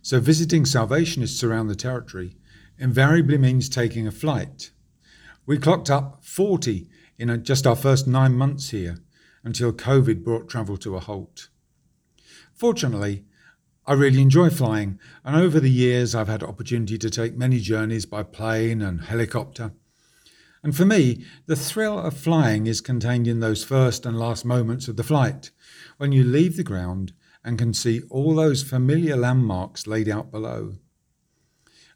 So 0.00 0.18
visiting 0.18 0.64
Salvationists 0.64 1.44
around 1.44 1.66
the 1.68 1.74
territory 1.74 2.36
invariably 2.78 3.36
means 3.36 3.68
taking 3.68 4.06
a 4.06 4.12
flight. 4.12 4.70
We 5.44 5.58
clocked 5.58 5.90
up 5.90 6.24
40 6.24 6.88
in 7.18 7.44
just 7.44 7.66
our 7.66 7.76
first 7.76 8.06
nine 8.06 8.32
months 8.32 8.70
here 8.70 8.96
until 9.44 9.74
COVID 9.74 10.24
brought 10.24 10.48
travel 10.48 10.78
to 10.78 10.96
a 10.96 11.00
halt. 11.00 11.48
Fortunately, 12.54 13.24
I 13.86 13.92
really 13.92 14.22
enjoy 14.22 14.48
flying, 14.48 14.98
and 15.22 15.36
over 15.36 15.60
the 15.60 15.70
years 15.70 16.14
I've 16.14 16.28
had 16.28 16.42
opportunity 16.42 16.96
to 16.96 17.10
take 17.10 17.36
many 17.36 17.60
journeys 17.60 18.06
by 18.06 18.22
plane 18.22 18.80
and 18.80 19.02
helicopter. 19.02 19.72
And 20.66 20.76
for 20.76 20.84
me, 20.84 21.24
the 21.46 21.54
thrill 21.54 21.96
of 21.96 22.16
flying 22.16 22.66
is 22.66 22.80
contained 22.80 23.28
in 23.28 23.38
those 23.38 23.62
first 23.62 24.04
and 24.04 24.18
last 24.18 24.44
moments 24.44 24.88
of 24.88 24.96
the 24.96 25.04
flight, 25.04 25.52
when 25.96 26.10
you 26.10 26.24
leave 26.24 26.56
the 26.56 26.64
ground 26.64 27.12
and 27.44 27.56
can 27.56 27.72
see 27.72 28.02
all 28.10 28.34
those 28.34 28.64
familiar 28.64 29.14
landmarks 29.14 29.86
laid 29.86 30.08
out 30.08 30.32
below. 30.32 30.74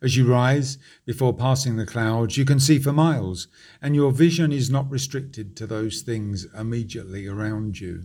As 0.00 0.16
you 0.16 0.24
rise, 0.24 0.78
before 1.04 1.36
passing 1.36 1.78
the 1.78 1.84
clouds, 1.84 2.36
you 2.36 2.44
can 2.44 2.60
see 2.60 2.78
for 2.78 2.92
miles, 2.92 3.48
and 3.82 3.96
your 3.96 4.12
vision 4.12 4.52
is 4.52 4.70
not 4.70 4.88
restricted 4.88 5.56
to 5.56 5.66
those 5.66 6.02
things 6.02 6.46
immediately 6.56 7.26
around 7.26 7.80
you. 7.80 8.04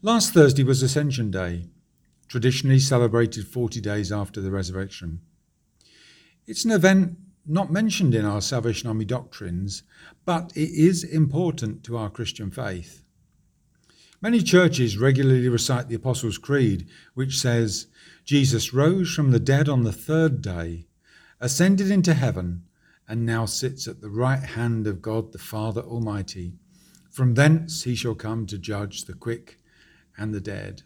Last 0.00 0.32
Thursday 0.32 0.64
was 0.64 0.82
Ascension 0.82 1.30
Day, 1.30 1.66
traditionally 2.26 2.78
celebrated 2.78 3.46
40 3.46 3.82
days 3.82 4.10
after 4.10 4.40
the 4.40 4.50
resurrection. 4.50 5.20
It's 6.46 6.64
an 6.64 6.70
event 6.70 7.18
not 7.46 7.72
mentioned 7.72 8.14
in 8.14 8.24
our 8.24 8.40
Salvation 8.40 8.88
Army 8.88 9.04
doctrines, 9.04 9.82
but 10.24 10.52
it 10.54 10.70
is 10.70 11.02
important 11.02 11.82
to 11.84 11.96
our 11.96 12.10
Christian 12.10 12.50
faith. 12.50 13.02
Many 14.20 14.40
churches 14.40 14.96
regularly 14.96 15.48
recite 15.48 15.88
the 15.88 15.96
Apostles' 15.96 16.38
Creed, 16.38 16.86
which 17.14 17.40
says, 17.40 17.88
Jesus 18.24 18.72
rose 18.72 19.12
from 19.12 19.32
the 19.32 19.40
dead 19.40 19.68
on 19.68 19.82
the 19.82 19.92
third 19.92 20.40
day, 20.40 20.86
ascended 21.40 21.90
into 21.90 22.14
heaven, 22.14 22.62
and 23.08 23.26
now 23.26 23.46
sits 23.46 23.88
at 23.88 24.00
the 24.00 24.08
right 24.08 24.42
hand 24.42 24.86
of 24.86 25.02
God 25.02 25.32
the 25.32 25.38
Father 25.38 25.80
Almighty. 25.80 26.54
From 27.10 27.34
thence 27.34 27.82
he 27.82 27.96
shall 27.96 28.14
come 28.14 28.46
to 28.46 28.56
judge 28.56 29.04
the 29.04 29.14
quick 29.14 29.58
and 30.16 30.32
the 30.32 30.40
dead. 30.40 30.82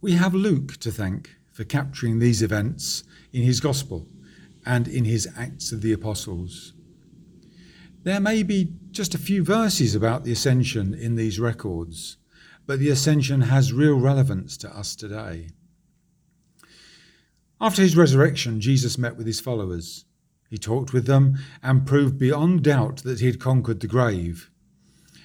We 0.00 0.12
have 0.12 0.34
Luke 0.34 0.76
to 0.78 0.92
thank 0.92 1.36
for 1.50 1.64
capturing 1.64 2.18
these 2.18 2.40
events 2.40 3.02
in 3.32 3.42
his 3.42 3.60
Gospel 3.60 4.06
and 4.64 4.88
in 4.88 5.04
his 5.04 5.28
Acts 5.36 5.72
of 5.72 5.80
the 5.80 5.92
Apostles. 5.92 6.72
There 8.04 8.20
may 8.20 8.42
be 8.42 8.72
just 8.90 9.14
a 9.14 9.18
few 9.18 9.44
verses 9.44 9.94
about 9.94 10.24
the 10.24 10.32
ascension 10.32 10.92
in 10.94 11.14
these 11.14 11.38
records, 11.38 12.16
but 12.66 12.78
the 12.78 12.90
ascension 12.90 13.42
has 13.42 13.72
real 13.72 13.98
relevance 13.98 14.56
to 14.58 14.76
us 14.76 14.96
today. 14.96 15.50
After 17.60 17.82
his 17.82 17.96
resurrection, 17.96 18.60
Jesus 18.60 18.98
met 18.98 19.16
with 19.16 19.26
his 19.26 19.40
followers. 19.40 20.04
He 20.50 20.58
talked 20.58 20.92
with 20.92 21.06
them 21.06 21.38
and 21.62 21.86
proved 21.86 22.18
beyond 22.18 22.64
doubt 22.64 23.04
that 23.04 23.20
he 23.20 23.26
had 23.26 23.38
conquered 23.38 23.80
the 23.80 23.86
grave. 23.86 24.50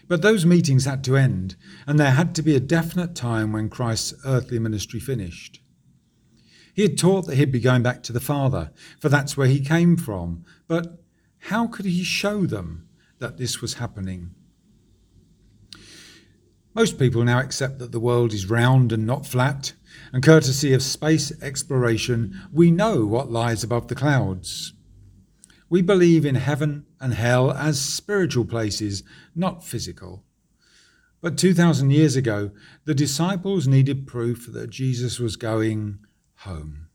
But 0.07 0.21
those 0.21 0.45
meetings 0.45 0.85
had 0.85 1.03
to 1.05 1.17
end, 1.17 1.55
and 1.85 1.99
there 1.99 2.11
had 2.11 2.35
to 2.35 2.41
be 2.41 2.55
a 2.55 2.61
definite 2.61 3.15
time 3.15 3.51
when 3.51 3.69
Christ's 3.69 4.13
earthly 4.23 4.59
ministry 4.59 4.99
finished. 4.99 5.59
He 6.77 6.83
had 6.83 6.95
taught 6.95 7.25
that 7.25 7.37
he'd 7.37 7.51
be 7.51 7.59
going 7.59 7.81
back 7.81 8.03
to 8.03 8.13
the 8.13 8.19
Father, 8.19 8.69
for 8.99 9.09
that's 9.09 9.35
where 9.35 9.47
he 9.47 9.61
came 9.61 9.97
from. 9.97 10.45
But 10.67 11.01
how 11.39 11.65
could 11.65 11.85
he 11.85 12.03
show 12.03 12.45
them 12.45 12.87
that 13.17 13.39
this 13.39 13.61
was 13.61 13.73
happening? 13.73 14.35
Most 16.75 16.99
people 16.99 17.23
now 17.23 17.39
accept 17.39 17.79
that 17.79 17.91
the 17.91 17.99
world 17.99 18.31
is 18.31 18.47
round 18.47 18.91
and 18.91 19.07
not 19.07 19.25
flat, 19.25 19.73
and 20.13 20.21
courtesy 20.21 20.71
of 20.71 20.83
space 20.83 21.31
exploration, 21.41 22.39
we 22.53 22.69
know 22.69 23.07
what 23.07 23.31
lies 23.31 23.63
above 23.63 23.87
the 23.87 23.95
clouds. 23.95 24.73
We 25.71 25.81
believe 25.81 26.27
in 26.27 26.35
heaven 26.35 26.85
and 27.01 27.15
hell 27.15 27.49
as 27.49 27.81
spiritual 27.81 28.45
places, 28.45 29.01
not 29.33 29.65
physical. 29.65 30.25
But 31.21 31.39
2,000 31.39 31.89
years 31.89 32.15
ago, 32.15 32.51
the 32.85 32.93
disciples 32.93 33.67
needed 33.67 34.05
proof 34.05 34.45
that 34.53 34.69
Jesus 34.69 35.19
was 35.19 35.37
going 35.37 35.97
home. 36.37 36.87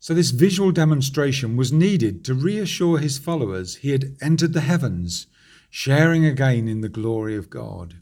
So, 0.00 0.14
this 0.14 0.30
visual 0.30 0.70
demonstration 0.70 1.56
was 1.56 1.72
needed 1.72 2.24
to 2.24 2.34
reassure 2.34 2.98
his 2.98 3.18
followers 3.18 3.76
he 3.76 3.90
had 3.90 4.16
entered 4.20 4.52
the 4.52 4.60
heavens, 4.60 5.26
sharing 5.70 6.24
again 6.24 6.68
in 6.68 6.80
the 6.80 6.88
glory 6.88 7.36
of 7.36 7.50
God. 7.50 7.96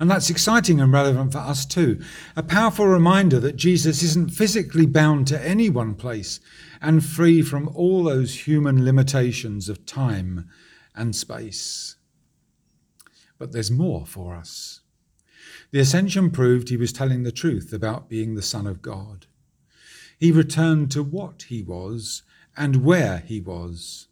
And 0.00 0.10
that's 0.10 0.30
exciting 0.30 0.80
and 0.80 0.90
relevant 0.90 1.32
for 1.32 1.38
us 1.38 1.66
too. 1.66 2.00
A 2.34 2.42
powerful 2.42 2.86
reminder 2.86 3.38
that 3.40 3.56
Jesus 3.56 4.02
isn't 4.02 4.32
physically 4.32 4.86
bound 4.86 5.26
to 5.28 5.46
any 5.46 5.68
one 5.68 5.94
place 5.94 6.40
and 6.80 7.04
free 7.04 7.42
from 7.42 7.68
all 7.74 8.02
those 8.02 8.46
human 8.46 8.82
limitations 8.82 9.68
of 9.68 9.84
time 9.84 10.48
and 10.94 11.14
space. 11.14 11.96
But 13.38 13.52
there's 13.52 13.70
more 13.70 14.06
for 14.06 14.34
us. 14.34 14.79
The 15.72 15.80
ascension 15.80 16.30
proved 16.30 16.68
he 16.68 16.76
was 16.76 16.92
telling 16.92 17.22
the 17.22 17.32
truth 17.32 17.72
about 17.72 18.08
being 18.08 18.34
the 18.34 18.42
Son 18.42 18.66
of 18.66 18.82
God. 18.82 19.26
He 20.18 20.32
returned 20.32 20.90
to 20.92 21.02
what 21.02 21.44
he 21.48 21.62
was 21.62 22.22
and 22.56 22.84
where 22.84 23.18
he 23.18 23.40
was. 23.40 24.08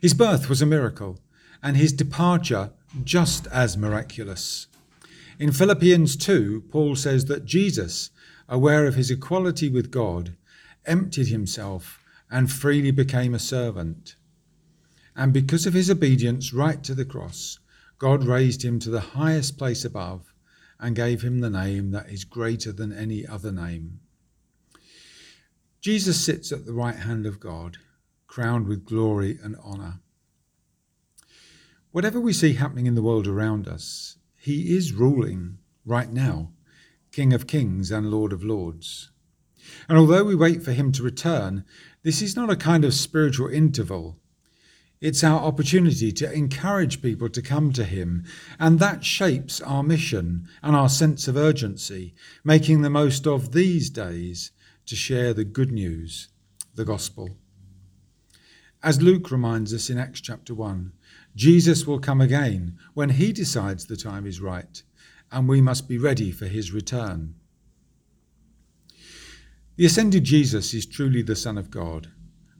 His 0.00 0.14
birth 0.14 0.48
was 0.48 0.62
a 0.62 0.66
miracle, 0.66 1.20
and 1.62 1.76
his 1.76 1.92
departure 1.92 2.70
just 3.04 3.46
as 3.48 3.76
miraculous. 3.76 4.66
In 5.38 5.52
Philippians 5.52 6.16
2, 6.16 6.64
Paul 6.70 6.96
says 6.96 7.26
that 7.26 7.44
Jesus, 7.44 8.10
aware 8.48 8.86
of 8.86 8.94
his 8.94 9.10
equality 9.10 9.68
with 9.68 9.90
God, 9.90 10.34
emptied 10.86 11.28
himself 11.28 12.00
and 12.30 12.50
freely 12.50 12.90
became 12.90 13.34
a 13.34 13.38
servant. 13.38 14.16
And 15.14 15.32
because 15.32 15.66
of 15.66 15.74
his 15.74 15.90
obedience 15.90 16.54
right 16.54 16.82
to 16.84 16.94
the 16.94 17.04
cross, 17.04 17.58
God 17.98 18.24
raised 18.24 18.64
him 18.64 18.78
to 18.80 18.90
the 18.90 19.00
highest 19.00 19.56
place 19.56 19.84
above 19.84 20.32
and 20.78 20.94
gave 20.94 21.22
him 21.22 21.40
the 21.40 21.50
name 21.50 21.90
that 21.92 22.10
is 22.10 22.24
greater 22.24 22.72
than 22.72 22.92
any 22.92 23.26
other 23.26 23.50
name. 23.50 24.00
Jesus 25.80 26.22
sits 26.22 26.52
at 26.52 26.66
the 26.66 26.74
right 26.74 26.96
hand 26.96 27.26
of 27.26 27.40
God, 27.40 27.78
crowned 28.26 28.66
with 28.66 28.84
glory 28.84 29.38
and 29.42 29.56
honour. 29.56 30.00
Whatever 31.92 32.20
we 32.20 32.32
see 32.32 32.52
happening 32.52 32.86
in 32.86 32.94
the 32.94 33.02
world 33.02 33.26
around 33.26 33.66
us, 33.66 34.18
he 34.36 34.76
is 34.76 34.92
ruling 34.92 35.58
right 35.86 36.12
now, 36.12 36.52
King 37.12 37.32
of 37.32 37.46
kings 37.46 37.90
and 37.90 38.10
Lord 38.10 38.32
of 38.32 38.44
lords. 38.44 39.10
And 39.88 39.96
although 39.96 40.24
we 40.24 40.34
wait 40.34 40.62
for 40.62 40.72
him 40.72 40.92
to 40.92 41.02
return, 41.02 41.64
this 42.02 42.20
is 42.20 42.36
not 42.36 42.50
a 42.50 42.56
kind 42.56 42.84
of 42.84 42.92
spiritual 42.92 43.48
interval. 43.48 44.18
It's 45.00 45.22
our 45.22 45.40
opportunity 45.40 46.10
to 46.12 46.32
encourage 46.32 47.02
people 47.02 47.28
to 47.28 47.42
come 47.42 47.72
to 47.74 47.84
him, 47.84 48.24
and 48.58 48.78
that 48.78 49.04
shapes 49.04 49.60
our 49.60 49.82
mission 49.82 50.48
and 50.62 50.74
our 50.74 50.88
sense 50.88 51.28
of 51.28 51.36
urgency, 51.36 52.14
making 52.42 52.80
the 52.80 52.90
most 52.90 53.26
of 53.26 53.52
these 53.52 53.90
days 53.90 54.52
to 54.86 54.96
share 54.96 55.34
the 55.34 55.44
good 55.44 55.70
news, 55.70 56.28
the 56.74 56.84
gospel. 56.84 57.36
As 58.82 59.02
Luke 59.02 59.30
reminds 59.30 59.74
us 59.74 59.90
in 59.90 59.98
Acts 59.98 60.20
chapter 60.20 60.54
1, 60.54 60.92
Jesus 61.34 61.86
will 61.86 61.98
come 61.98 62.22
again 62.22 62.78
when 62.94 63.10
he 63.10 63.32
decides 63.32 63.84
the 63.84 63.96
time 63.96 64.26
is 64.26 64.40
right, 64.40 64.82
and 65.30 65.46
we 65.46 65.60
must 65.60 65.88
be 65.88 65.98
ready 65.98 66.30
for 66.30 66.46
his 66.46 66.72
return. 66.72 67.34
The 69.76 69.84
ascended 69.84 70.24
Jesus 70.24 70.72
is 70.72 70.86
truly 70.86 71.20
the 71.20 71.36
Son 71.36 71.58
of 71.58 71.70
God, 71.70 72.10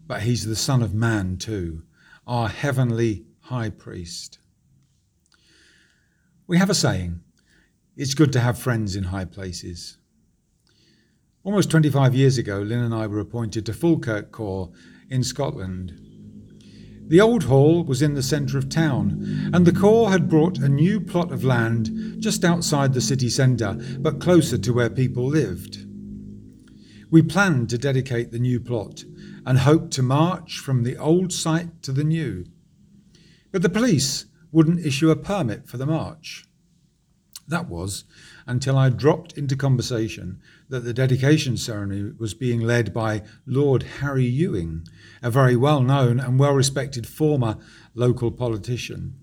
but 0.07 0.23
he's 0.23 0.45
the 0.45 0.57
Son 0.57 0.83
of 0.83 0.93
Man 0.93 1.39
too, 1.39 1.85
our 2.27 2.49
heavenly 2.49 3.25
high 3.43 3.71
priest. 3.71 4.39
We 6.47 6.59
have 6.59 6.71
a 6.71 6.75
saying 6.75 7.21
it's 7.97 8.15
good 8.15 8.33
to 8.33 8.41
have 8.41 8.59
friends 8.59 8.97
in 8.97 9.05
high 9.05 9.25
places. 9.25 9.99
Almost 11.45 11.71
25 11.71 12.15
years 12.15 12.39
ago, 12.39 12.59
Lynn 12.59 12.83
and 12.83 12.95
I 12.95 13.07
were 13.07 13.21
appointed 13.21 13.65
to 13.67 13.73
Falkirk 13.73 14.33
Corps 14.33 14.73
in 15.09 15.23
Scotland. 15.23 16.01
The 17.09 17.21
old 17.21 17.45
hall 17.45 17.85
was 17.85 18.03
in 18.03 18.15
the 18.15 18.23
centre 18.23 18.59
of 18.59 18.69
town, 18.69 19.51
and 19.55 19.65
the 19.65 19.73
Corps 19.73 20.11
had 20.11 20.29
brought 20.29 20.59
a 20.59 20.69
new 20.69 21.01
plot 21.01 21.31
of 21.31 21.45
land 21.45 22.17
just 22.19 22.45
outside 22.45 22.93
the 22.93 23.01
city 23.01 23.29
centre, 23.29 23.75
but 24.01 24.21
closer 24.21 24.59
to 24.59 24.73
where 24.73 24.91
people 24.91 25.25
lived. 25.25 25.87
We 27.13 27.23
planned 27.23 27.71
to 27.71 27.79
dedicate 27.79 28.33
the 28.33 28.41
new 28.41 28.59
plot 28.59 29.05
and 29.47 29.59
hoped 29.59 29.93
to 29.93 30.03
march 30.03 30.59
from 30.59 30.83
the 30.83 30.99
old 30.99 31.33
site 31.33 31.83
to 31.83 31.93
the 31.93 32.05
new. 32.05 32.45
But 33.53 33.63
the 33.63 33.71
police 33.71 34.27
wouldn't 34.53 34.85
issue 34.85 35.11
a 35.11 35.17
permit 35.17 35.67
for 35.69 35.79
the 35.79 35.87
march. 35.87 36.45
That 37.49 37.69
was 37.69 38.05
until 38.47 38.77
I 38.77 38.91
dropped 38.91 39.39
into 39.39 39.55
conversation 39.55 40.41
that 40.69 40.81
the 40.81 40.93
dedication 40.93 41.57
ceremony 41.57 42.13
was 42.19 42.35
being 42.35 42.61
led 42.61 42.93
by 42.93 43.23
Lord 43.47 43.85
Harry 44.01 44.27
Ewing, 44.27 44.85
a 45.23 45.31
very 45.31 45.55
well 45.55 45.81
known 45.81 46.19
and 46.19 46.41
well 46.41 46.55
respected 46.55 47.07
former 47.07 47.57
local 47.95 48.33
politician. 48.33 49.15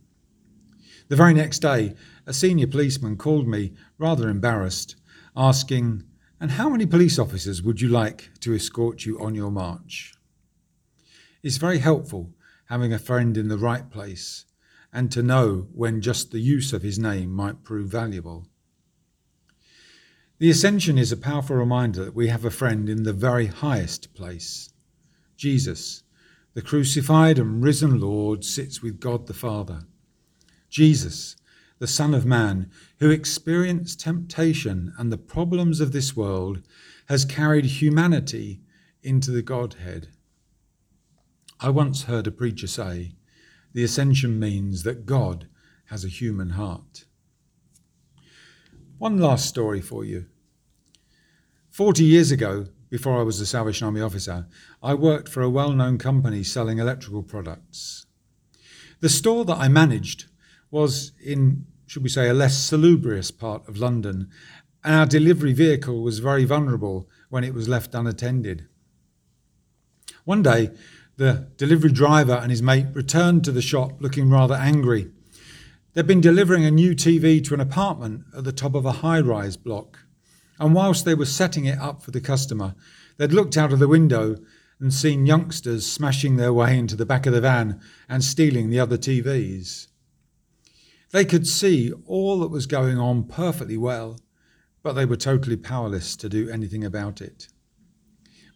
The 1.09 1.17
very 1.17 1.33
next 1.33 1.59
day, 1.59 1.95
a 2.25 2.33
senior 2.33 2.67
policeman 2.67 3.17
called 3.17 3.47
me, 3.47 3.73
rather 3.97 4.29
embarrassed, 4.29 4.95
asking, 5.35 6.03
And 6.39 6.51
how 6.51 6.69
many 6.69 6.85
police 6.85 7.19
officers 7.19 7.61
would 7.61 7.81
you 7.81 7.89
like 7.89 8.31
to 8.39 8.53
escort 8.53 9.05
you 9.05 9.19
on 9.19 9.35
your 9.35 9.51
march? 9.51 10.12
It's 11.43 11.57
very 11.57 11.79
helpful 11.79 12.33
having 12.67 12.93
a 12.93 12.99
friend 12.99 13.37
in 13.37 13.49
the 13.49 13.57
right 13.57 13.89
place 13.89 14.45
and 14.93 15.11
to 15.11 15.21
know 15.21 15.67
when 15.73 15.99
just 15.99 16.31
the 16.31 16.39
use 16.39 16.71
of 16.71 16.83
his 16.83 16.97
name 16.97 17.31
might 17.31 17.65
prove 17.65 17.89
valuable. 17.89 18.47
The 20.39 20.49
Ascension 20.49 20.97
is 20.97 21.11
a 21.11 21.17
powerful 21.17 21.57
reminder 21.57 22.05
that 22.05 22.15
we 22.15 22.29
have 22.29 22.45
a 22.45 22.51
friend 22.51 22.87
in 22.87 23.03
the 23.03 23.11
very 23.11 23.47
highest 23.47 24.13
place. 24.13 24.71
Jesus, 25.35 26.03
the 26.53 26.61
crucified 26.61 27.37
and 27.37 27.61
risen 27.61 27.99
Lord, 27.99 28.45
sits 28.45 28.81
with 28.81 29.01
God 29.01 29.27
the 29.27 29.33
Father. 29.33 29.83
Jesus, 30.69 31.35
the 31.79 31.87
Son 31.87 32.13
of 32.13 32.25
Man, 32.25 32.69
who 32.99 33.09
experienced 33.09 33.99
temptation 33.99 34.93
and 34.97 35.11
the 35.11 35.17
problems 35.17 35.81
of 35.81 35.91
this 35.91 36.15
world, 36.15 36.61
has 37.07 37.25
carried 37.25 37.65
humanity 37.65 38.61
into 39.01 39.31
the 39.31 39.41
Godhead. 39.41 40.07
I 41.63 41.69
once 41.69 42.03
heard 42.03 42.27
a 42.27 42.31
preacher 42.31 42.67
say, 42.67 43.13
the 43.71 43.85
ascension 43.85 44.37
means 44.37 44.83
that 44.83 45.05
God 45.05 45.47
has 45.85 46.03
a 46.03 46.09
human 46.09 46.49
heart. 46.51 47.05
One 48.97 49.17
last 49.17 49.47
story 49.47 49.79
for 49.79 50.03
you. 50.03 50.25
Forty 51.69 52.03
years 52.03 52.31
ago, 52.31 52.67
before 52.89 53.17
I 53.17 53.23
was 53.23 53.39
a 53.39 53.45
Salvation 53.45 53.85
Army 53.85 54.01
officer, 54.01 54.45
I 54.81 54.93
worked 54.93 55.29
for 55.29 55.41
a 55.41 55.49
well 55.49 55.71
known 55.71 55.97
company 55.97 56.43
selling 56.43 56.79
electrical 56.79 57.23
products. 57.23 58.07
The 58.99 59.07
store 59.07 59.45
that 59.45 59.57
I 59.57 59.69
managed 59.69 60.25
was 60.69 61.13
in, 61.23 61.65
should 61.85 62.03
we 62.03 62.09
say, 62.09 62.27
a 62.27 62.33
less 62.33 62.57
salubrious 62.57 63.31
part 63.31 63.69
of 63.69 63.77
London, 63.77 64.29
and 64.83 64.95
our 64.95 65.05
delivery 65.05 65.53
vehicle 65.53 66.03
was 66.03 66.19
very 66.19 66.43
vulnerable 66.43 67.09
when 67.29 67.45
it 67.45 67.53
was 67.53 67.69
left 67.69 67.95
unattended. 67.95 68.67
One 70.25 70.43
day, 70.43 70.71
the 71.15 71.47
delivery 71.57 71.91
driver 71.91 72.33
and 72.33 72.49
his 72.49 72.61
mate 72.61 72.87
returned 72.93 73.43
to 73.43 73.51
the 73.51 73.61
shop 73.61 74.01
looking 74.01 74.29
rather 74.29 74.55
angry. 74.55 75.11
They'd 75.93 76.07
been 76.07 76.21
delivering 76.21 76.65
a 76.65 76.71
new 76.71 76.95
TV 76.95 77.43
to 77.45 77.53
an 77.53 77.59
apartment 77.59 78.25
at 78.35 78.43
the 78.43 78.51
top 78.51 78.73
of 78.73 78.85
a 78.85 78.93
high 78.93 79.19
rise 79.19 79.57
block. 79.57 79.99
And 80.59 80.73
whilst 80.73 81.05
they 81.05 81.13
were 81.13 81.25
setting 81.25 81.65
it 81.65 81.77
up 81.77 82.01
for 82.01 82.11
the 82.11 82.21
customer, 82.21 82.73
they'd 83.17 83.31
looked 83.31 83.57
out 83.57 83.71
of 83.73 83.79
the 83.79 83.87
window 83.87 84.37
and 84.79 84.93
seen 84.93 85.25
youngsters 85.25 85.85
smashing 85.85 86.35
their 86.35 86.51
way 86.51 86.77
into 86.77 86.95
the 86.95 87.05
back 87.05 87.25
of 87.25 87.33
the 87.33 87.41
van 87.41 87.79
and 88.09 88.23
stealing 88.23 88.69
the 88.69 88.79
other 88.79 88.97
TVs. 88.97 89.87
They 91.11 91.25
could 91.25 91.45
see 91.45 91.93
all 92.07 92.39
that 92.39 92.47
was 92.47 92.65
going 92.65 92.97
on 92.97 93.25
perfectly 93.25 93.77
well, 93.77 94.19
but 94.81 94.93
they 94.93 95.05
were 95.05 95.15
totally 95.15 95.57
powerless 95.57 96.15
to 96.17 96.27
do 96.27 96.49
anything 96.49 96.83
about 96.83 97.21
it. 97.21 97.49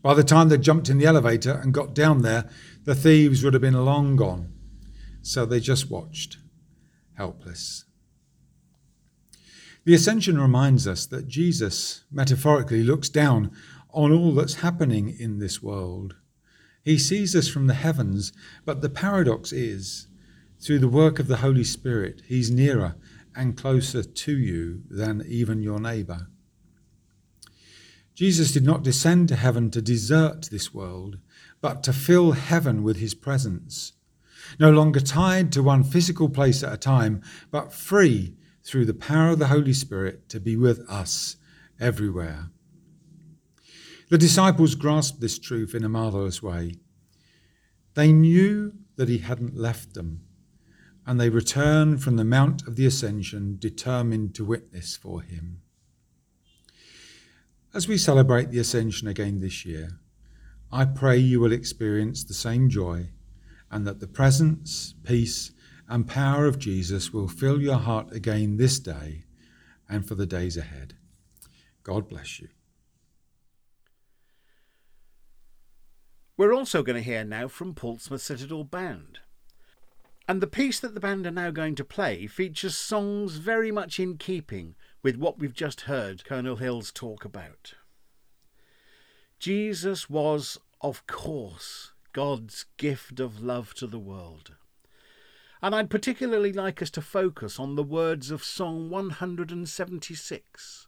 By 0.07 0.13
the 0.13 0.23
time 0.23 0.47
they 0.47 0.57
jumped 0.57 0.87
in 0.87 0.99
the 0.99 1.05
elevator 1.05 1.51
and 1.51 1.73
got 1.73 1.93
down 1.93 2.21
there, 2.21 2.49
the 2.85 2.95
thieves 2.95 3.43
would 3.43 3.53
have 3.53 3.61
been 3.61 3.73
long 3.73 4.15
gone. 4.15 4.53
So 5.21 5.45
they 5.45 5.59
just 5.59 5.89
watched, 5.89 6.37
helpless. 7.17 7.83
The 9.83 9.93
Ascension 9.93 10.39
reminds 10.39 10.87
us 10.87 11.05
that 11.07 11.27
Jesus 11.27 12.05
metaphorically 12.09 12.83
looks 12.83 13.09
down 13.09 13.51
on 13.89 14.13
all 14.13 14.31
that's 14.31 14.61
happening 14.61 15.13
in 15.19 15.39
this 15.39 15.61
world. 15.61 16.15
He 16.85 16.97
sees 16.97 17.35
us 17.35 17.49
from 17.49 17.67
the 17.67 17.73
heavens, 17.73 18.31
but 18.63 18.79
the 18.79 18.89
paradox 18.89 19.51
is, 19.51 20.07
through 20.61 20.79
the 20.79 20.87
work 20.87 21.19
of 21.19 21.27
the 21.27 21.43
Holy 21.43 21.65
Spirit, 21.65 22.21
He's 22.25 22.49
nearer 22.49 22.95
and 23.35 23.57
closer 23.57 24.03
to 24.03 24.37
you 24.37 24.83
than 24.89 25.25
even 25.27 25.61
your 25.61 25.81
neighbour. 25.81 26.29
Jesus 28.17 28.51
did 28.51 28.65
not 28.65 28.81
descend 28.81 29.29
to 29.29 29.35
heaven 29.35 29.69
to 29.69 29.79
desert 29.79 30.49
this 30.49 30.73
world, 30.73 31.19
but 31.61 31.83
to 31.83 31.93
fill 31.93 32.31
heaven 32.31 32.81
with 32.81 32.97
His 32.97 33.13
presence. 33.13 33.93
No 34.59 34.71
longer 34.71 34.99
tied 34.99 35.51
to 35.51 35.61
one 35.61 35.83
physical 35.83 36.27
place 36.27 36.63
at 36.63 36.73
a 36.73 36.77
time, 36.77 37.21
but 37.51 37.71
free 37.71 38.35
through 38.63 38.85
the 38.85 38.95
power 38.95 39.29
of 39.29 39.39
the 39.39 39.49
Holy 39.49 39.71
Spirit 39.71 40.29
to 40.29 40.39
be 40.39 40.55
with 40.55 40.79
us 40.89 41.35
everywhere. 41.79 42.49
The 44.09 44.17
disciples 44.17 44.73
grasped 44.73 45.21
this 45.21 45.37
truth 45.37 45.75
in 45.75 45.83
a 45.83 45.89
marvelous 45.89 46.41
way. 46.41 46.73
They 47.93 48.11
knew 48.11 48.73
that 48.95 49.09
he 49.09 49.19
hadn't 49.19 49.55
left 49.55 49.93
them, 49.93 50.21
and 51.05 51.21
they 51.21 51.29
returned 51.29 52.01
from 52.01 52.15
the 52.15 52.25
Mount 52.25 52.67
of 52.67 52.77
the 52.77 52.87
Ascension 52.87 53.57
determined 53.59 54.33
to 54.33 54.43
witness 54.43 54.95
for 54.95 55.21
him. 55.21 55.61
As 57.77 57.87
we 57.87 57.99
celebrate 57.99 58.49
the 58.49 58.57
Ascension 58.57 59.07
again 59.07 59.39
this 59.39 59.63
year, 59.63 59.99
I 60.71 60.83
pray 60.83 61.19
you 61.19 61.39
will 61.39 61.51
experience 61.51 62.23
the 62.23 62.33
same 62.33 62.71
joy 62.71 63.09
and 63.69 63.85
that 63.85 63.99
the 63.99 64.07
presence, 64.07 64.95
peace, 65.03 65.51
and 65.87 66.07
power 66.07 66.47
of 66.47 66.57
Jesus 66.57 67.13
will 67.13 67.27
fill 67.27 67.61
your 67.61 67.77
heart 67.77 68.11
again 68.11 68.57
this 68.57 68.79
day 68.79 69.25
and 69.87 70.07
for 70.07 70.15
the 70.15 70.25
days 70.25 70.57
ahead. 70.57 70.95
God 71.83 72.09
bless 72.09 72.39
you. 72.39 72.47
We're 76.35 76.55
also 76.55 76.81
going 76.81 76.95
to 76.95 77.03
hear 77.03 77.23
now 77.23 77.47
from 77.47 77.75
Portsmouth 77.75 78.23
Citadel 78.23 78.63
Band. 78.63 79.19
And 80.27 80.41
the 80.41 80.47
piece 80.47 80.79
that 80.79 80.95
the 80.95 80.99
band 80.99 81.27
are 81.27 81.31
now 81.31 81.51
going 81.51 81.75
to 81.75 81.85
play 81.85 82.25
features 82.25 82.75
songs 82.75 83.35
very 83.35 83.71
much 83.71 83.99
in 83.99 84.17
keeping 84.17 84.73
with 85.01 85.15
what 85.15 85.39
we've 85.39 85.53
just 85.53 85.81
heard 85.81 86.25
Colonel 86.25 86.55
Hills 86.57 86.91
talk 86.91 87.23
about. 87.23 87.73
Jesus 89.39 90.09
was, 90.09 90.59
of 90.81 91.05
course, 91.07 91.91
God's 92.13 92.65
gift 92.77 93.19
of 93.19 93.43
love 93.43 93.73
to 93.75 93.85
the 93.85 93.99
world. 93.99 94.55
And 95.61 95.75
I'd 95.75 95.89
particularly 95.89 96.51
like 96.51 96.81
us 96.81 96.89
to 96.91 97.01
focus 97.01 97.59
on 97.59 97.75
the 97.75 97.83
words 97.83 98.31
of 98.31 98.43
Song 98.43 98.89
176 98.89 100.87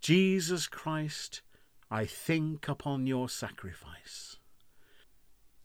Jesus 0.00 0.68
Christ, 0.68 1.42
I 1.90 2.04
think 2.04 2.68
upon 2.68 3.06
your 3.06 3.28
sacrifice. 3.28 4.36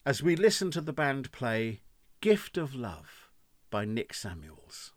As 0.05 0.23
we 0.23 0.35
listen 0.35 0.71
to 0.71 0.81
the 0.81 0.93
band 0.93 1.31
play 1.31 1.81
Gift 2.19 2.57
of 2.57 2.73
Love 2.73 3.29
by 3.69 3.85
Nick 3.85 4.13
Samuels. 4.13 4.92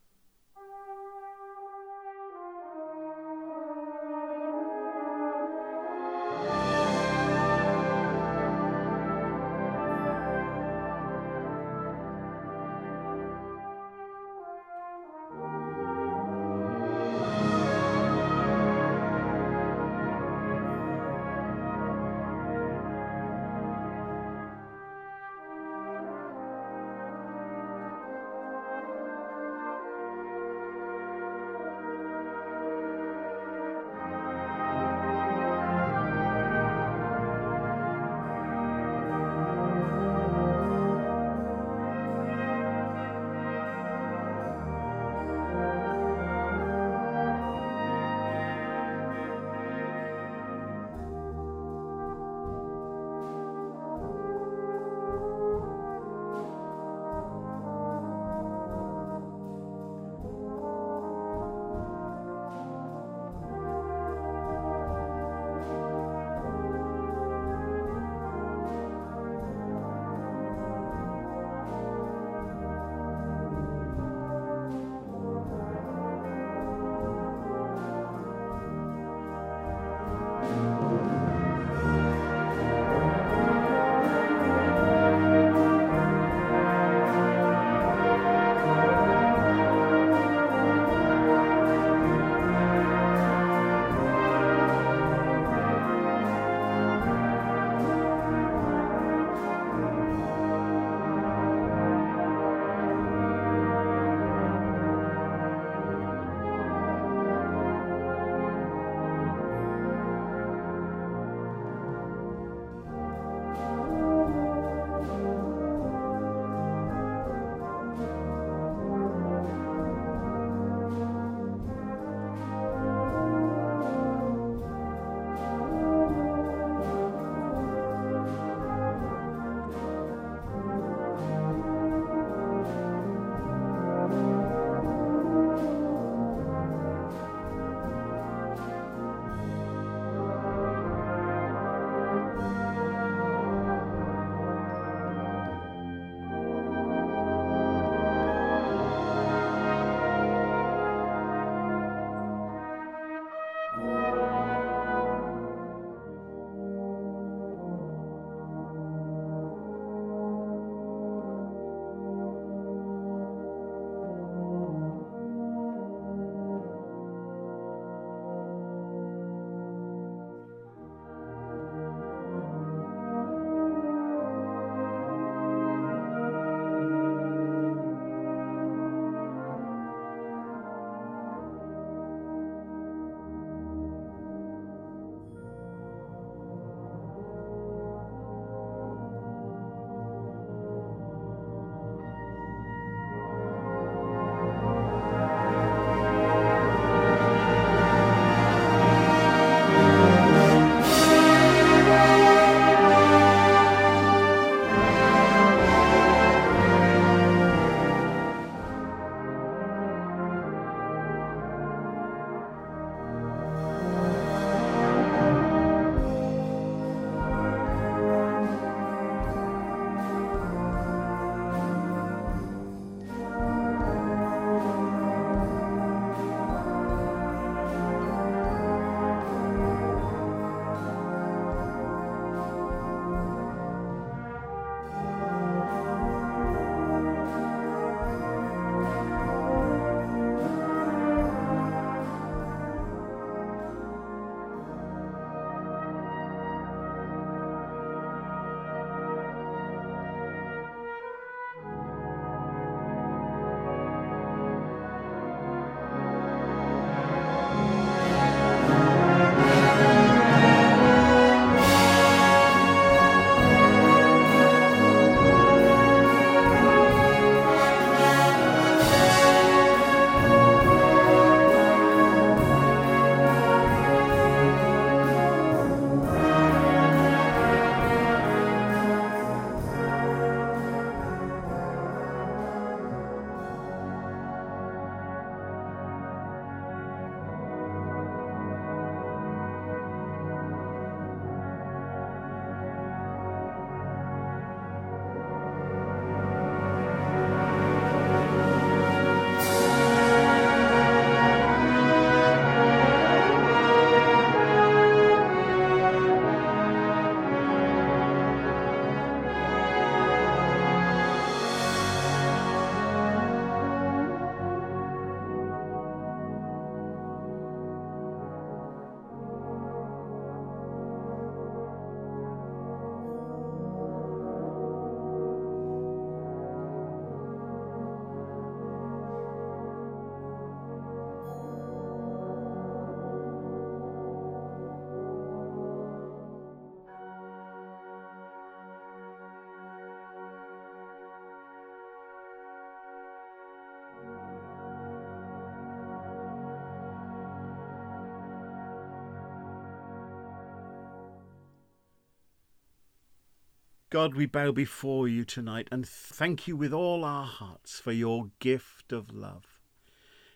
God, 353.97 354.15
we 354.15 354.27
bow 354.27 354.53
before 354.53 355.09
you 355.09 355.25
tonight 355.25 355.69
and 355.73 355.89
thank 355.89 356.47
you 356.47 356.55
with 356.55 356.71
all 356.71 357.03
our 357.03 357.25
hearts 357.25 357.81
for 357.81 357.93
your 357.93 358.29
gift 358.41 358.93
of 358.93 359.11
love 359.11 359.59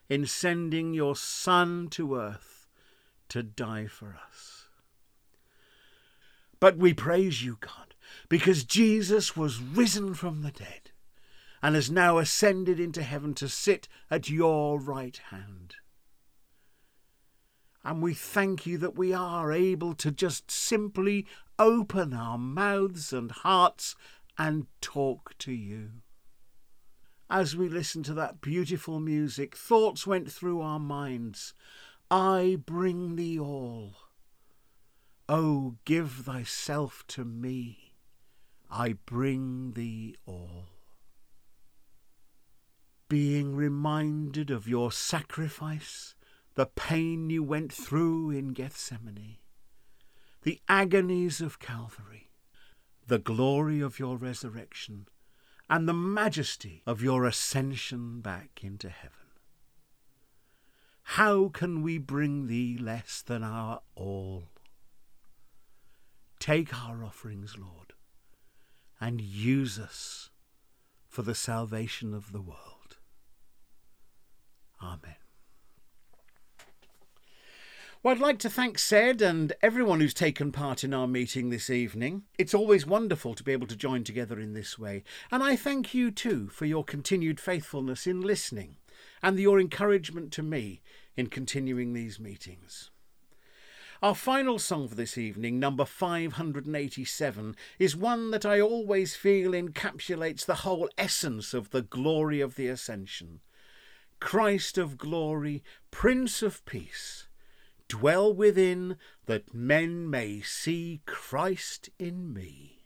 in 0.08 0.24
sending 0.24 0.94
your 0.94 1.14
Son 1.14 1.88
to 1.90 2.16
earth 2.16 2.66
to 3.28 3.42
die 3.42 3.86
for 3.86 4.16
us. 4.30 4.70
But 6.58 6.78
we 6.78 6.94
praise 6.94 7.44
you, 7.44 7.58
God, 7.60 7.94
because 8.30 8.64
Jesus 8.64 9.36
was 9.36 9.60
risen 9.60 10.14
from 10.14 10.40
the 10.40 10.52
dead 10.52 10.92
and 11.62 11.74
has 11.74 11.90
now 11.90 12.16
ascended 12.16 12.80
into 12.80 13.02
heaven 13.02 13.34
to 13.34 13.46
sit 13.46 13.88
at 14.10 14.30
your 14.30 14.80
right 14.80 15.20
hand. 15.28 15.74
And 17.84 18.02
we 18.02 18.12
thank 18.14 18.66
you 18.66 18.76
that 18.78 18.96
we 18.96 19.12
are 19.12 19.52
able 19.52 19.94
to 19.94 20.10
just 20.10 20.50
simply 20.50 21.26
open 21.58 22.12
our 22.12 22.36
mouths 22.36 23.12
and 23.12 23.30
hearts 23.30 23.94
and 24.36 24.66
talk 24.80 25.36
to 25.38 25.52
you. 25.52 25.90
As 27.30 27.56
we 27.56 27.68
listened 27.68 28.04
to 28.06 28.14
that 28.14 28.40
beautiful 28.40 28.98
music, 28.98 29.56
thoughts 29.56 30.06
went 30.06 30.30
through 30.30 30.60
our 30.60 30.80
minds. 30.80 31.54
I 32.10 32.58
bring 32.66 33.16
thee 33.16 33.38
all. 33.38 33.94
Oh, 35.28 35.76
give 35.84 36.10
thyself 36.10 37.04
to 37.08 37.24
me. 37.24 37.92
I 38.68 38.94
bring 39.06 39.72
thee 39.74 40.16
all. 40.26 40.66
Being 43.08 43.54
reminded 43.54 44.50
of 44.50 44.66
your 44.66 44.90
sacrifice, 44.90 46.14
the 46.54 46.66
pain 46.66 47.30
you 47.30 47.42
went 47.42 47.72
through 47.72 48.30
in 48.30 48.52
Gethsemane, 48.52 49.38
the 50.42 50.60
agonies 50.68 51.40
of 51.40 51.58
Calvary, 51.58 52.30
the 53.06 53.18
glory 53.18 53.80
of 53.80 53.98
your 53.98 54.16
resurrection, 54.16 55.06
and 55.68 55.88
the 55.88 55.94
majesty 55.94 56.82
of 56.86 57.02
your 57.02 57.24
ascension 57.24 58.20
back 58.20 58.60
into 58.62 58.88
heaven. 58.88 59.16
How 61.14 61.48
can 61.48 61.82
we 61.82 61.98
bring 61.98 62.46
thee 62.46 62.78
less 62.78 63.22
than 63.22 63.42
our 63.42 63.80
all? 63.94 64.44
Take 66.38 66.74
our 66.74 67.04
offerings, 67.04 67.56
Lord, 67.58 67.92
and 69.00 69.20
use 69.20 69.78
us 69.78 70.30
for 71.08 71.22
the 71.22 71.34
salvation 71.34 72.14
of 72.14 72.32
the 72.32 72.40
world. 72.40 72.98
Amen. 74.82 75.16
Well, 78.02 78.14
I'd 78.14 78.20
like 78.22 78.38
to 78.38 78.48
thank 78.48 78.78
Ced 78.78 79.20
and 79.20 79.52
everyone 79.60 80.00
who's 80.00 80.14
taken 80.14 80.52
part 80.52 80.84
in 80.84 80.94
our 80.94 81.06
meeting 81.06 81.50
this 81.50 81.68
evening. 81.68 82.22
It's 82.38 82.54
always 82.54 82.86
wonderful 82.86 83.34
to 83.34 83.44
be 83.44 83.52
able 83.52 83.66
to 83.66 83.76
join 83.76 84.04
together 84.04 84.40
in 84.40 84.54
this 84.54 84.78
way. 84.78 85.02
And 85.30 85.42
I 85.42 85.54
thank 85.54 85.92
you 85.92 86.10
too 86.10 86.48
for 86.48 86.64
your 86.64 86.82
continued 86.82 87.38
faithfulness 87.38 88.06
in 88.06 88.22
listening 88.22 88.76
and 89.22 89.38
your 89.38 89.60
encouragement 89.60 90.32
to 90.32 90.42
me 90.42 90.80
in 91.14 91.26
continuing 91.26 91.92
these 91.92 92.18
meetings. 92.18 92.90
Our 94.02 94.14
final 94.14 94.58
song 94.58 94.88
for 94.88 94.94
this 94.94 95.18
evening, 95.18 95.60
number 95.60 95.84
587, 95.84 97.54
is 97.78 97.94
one 97.94 98.30
that 98.30 98.46
I 98.46 98.62
always 98.62 99.14
feel 99.14 99.50
encapsulates 99.50 100.46
the 100.46 100.54
whole 100.54 100.88
essence 100.96 101.52
of 101.52 101.68
the 101.68 101.82
glory 101.82 102.40
of 102.40 102.54
the 102.54 102.68
Ascension. 102.68 103.40
Christ 104.20 104.78
of 104.78 104.96
glory, 104.96 105.62
Prince 105.90 106.40
of 106.40 106.64
peace, 106.64 107.26
dwell 107.90 108.32
within 108.32 108.96
that 109.26 109.52
men 109.52 110.08
may 110.08 110.40
see 110.40 111.02
Christ 111.06 111.90
in 111.98 112.32
me. 112.32 112.84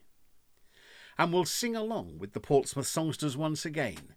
And 1.18 1.32
we'll 1.32 1.44
sing 1.44 1.76
along 1.76 2.18
with 2.18 2.32
the 2.32 2.40
Portsmouth 2.40 2.86
songsters 2.86 3.36
once 3.36 3.66
again, 3.66 4.14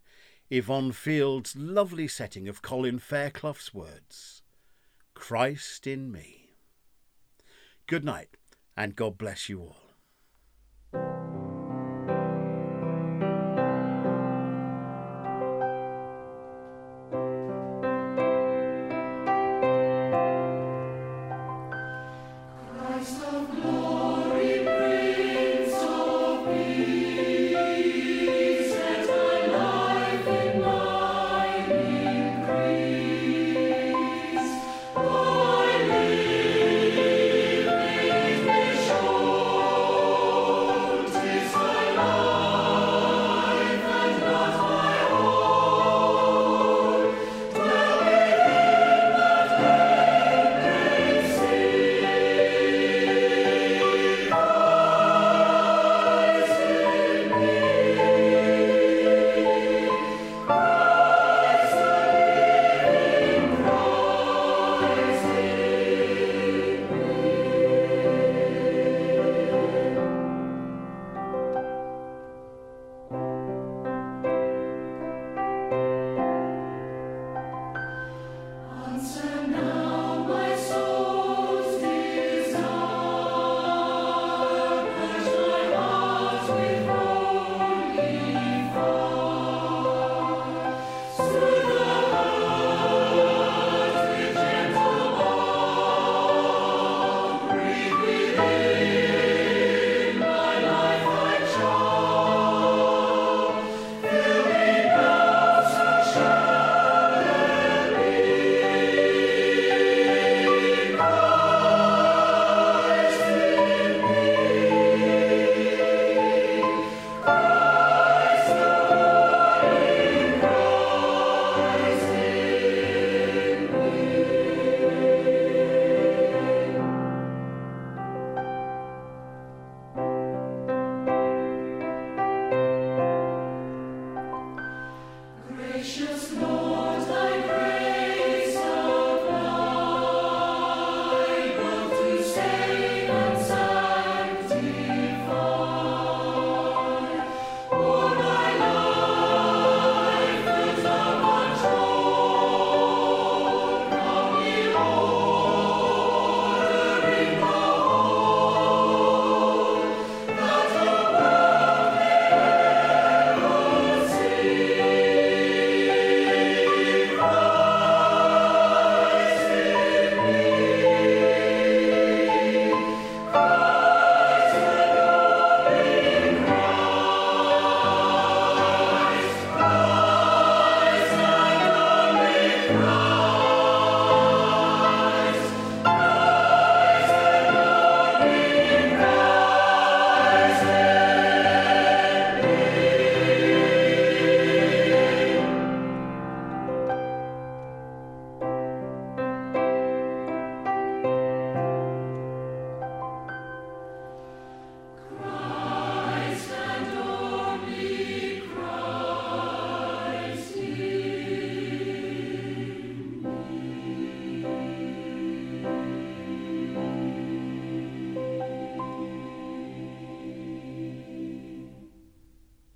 Yvonne 0.50 0.92
Field's 0.92 1.54
lovely 1.54 2.08
setting 2.08 2.48
of 2.48 2.62
Colin 2.62 2.98
Fairclough's 2.98 3.74
words 3.74 4.42
Christ 5.12 5.86
in 5.86 6.10
me. 6.10 6.54
Good 7.86 8.04
night, 8.04 8.36
and 8.76 8.96
God 8.96 9.18
bless 9.18 9.48
you 9.48 9.60
all. 9.60 9.87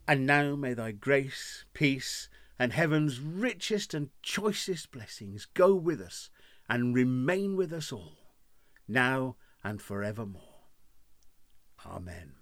And 0.06 0.26
now 0.26 0.56
may 0.56 0.74
thy 0.74 0.92
grace, 0.92 1.64
peace, 1.74 2.28
and 2.58 2.72
heaven's 2.72 3.20
richest 3.20 3.94
and 3.94 4.10
choicest 4.22 4.90
blessings 4.92 5.46
go 5.54 5.74
with 5.74 6.00
us 6.00 6.30
and 6.68 6.94
remain 6.94 7.56
with 7.56 7.72
us 7.72 7.92
all, 7.92 8.18
now 8.88 9.36
and 9.64 9.80
forevermore. 9.80 10.66
Amen. 11.86 12.34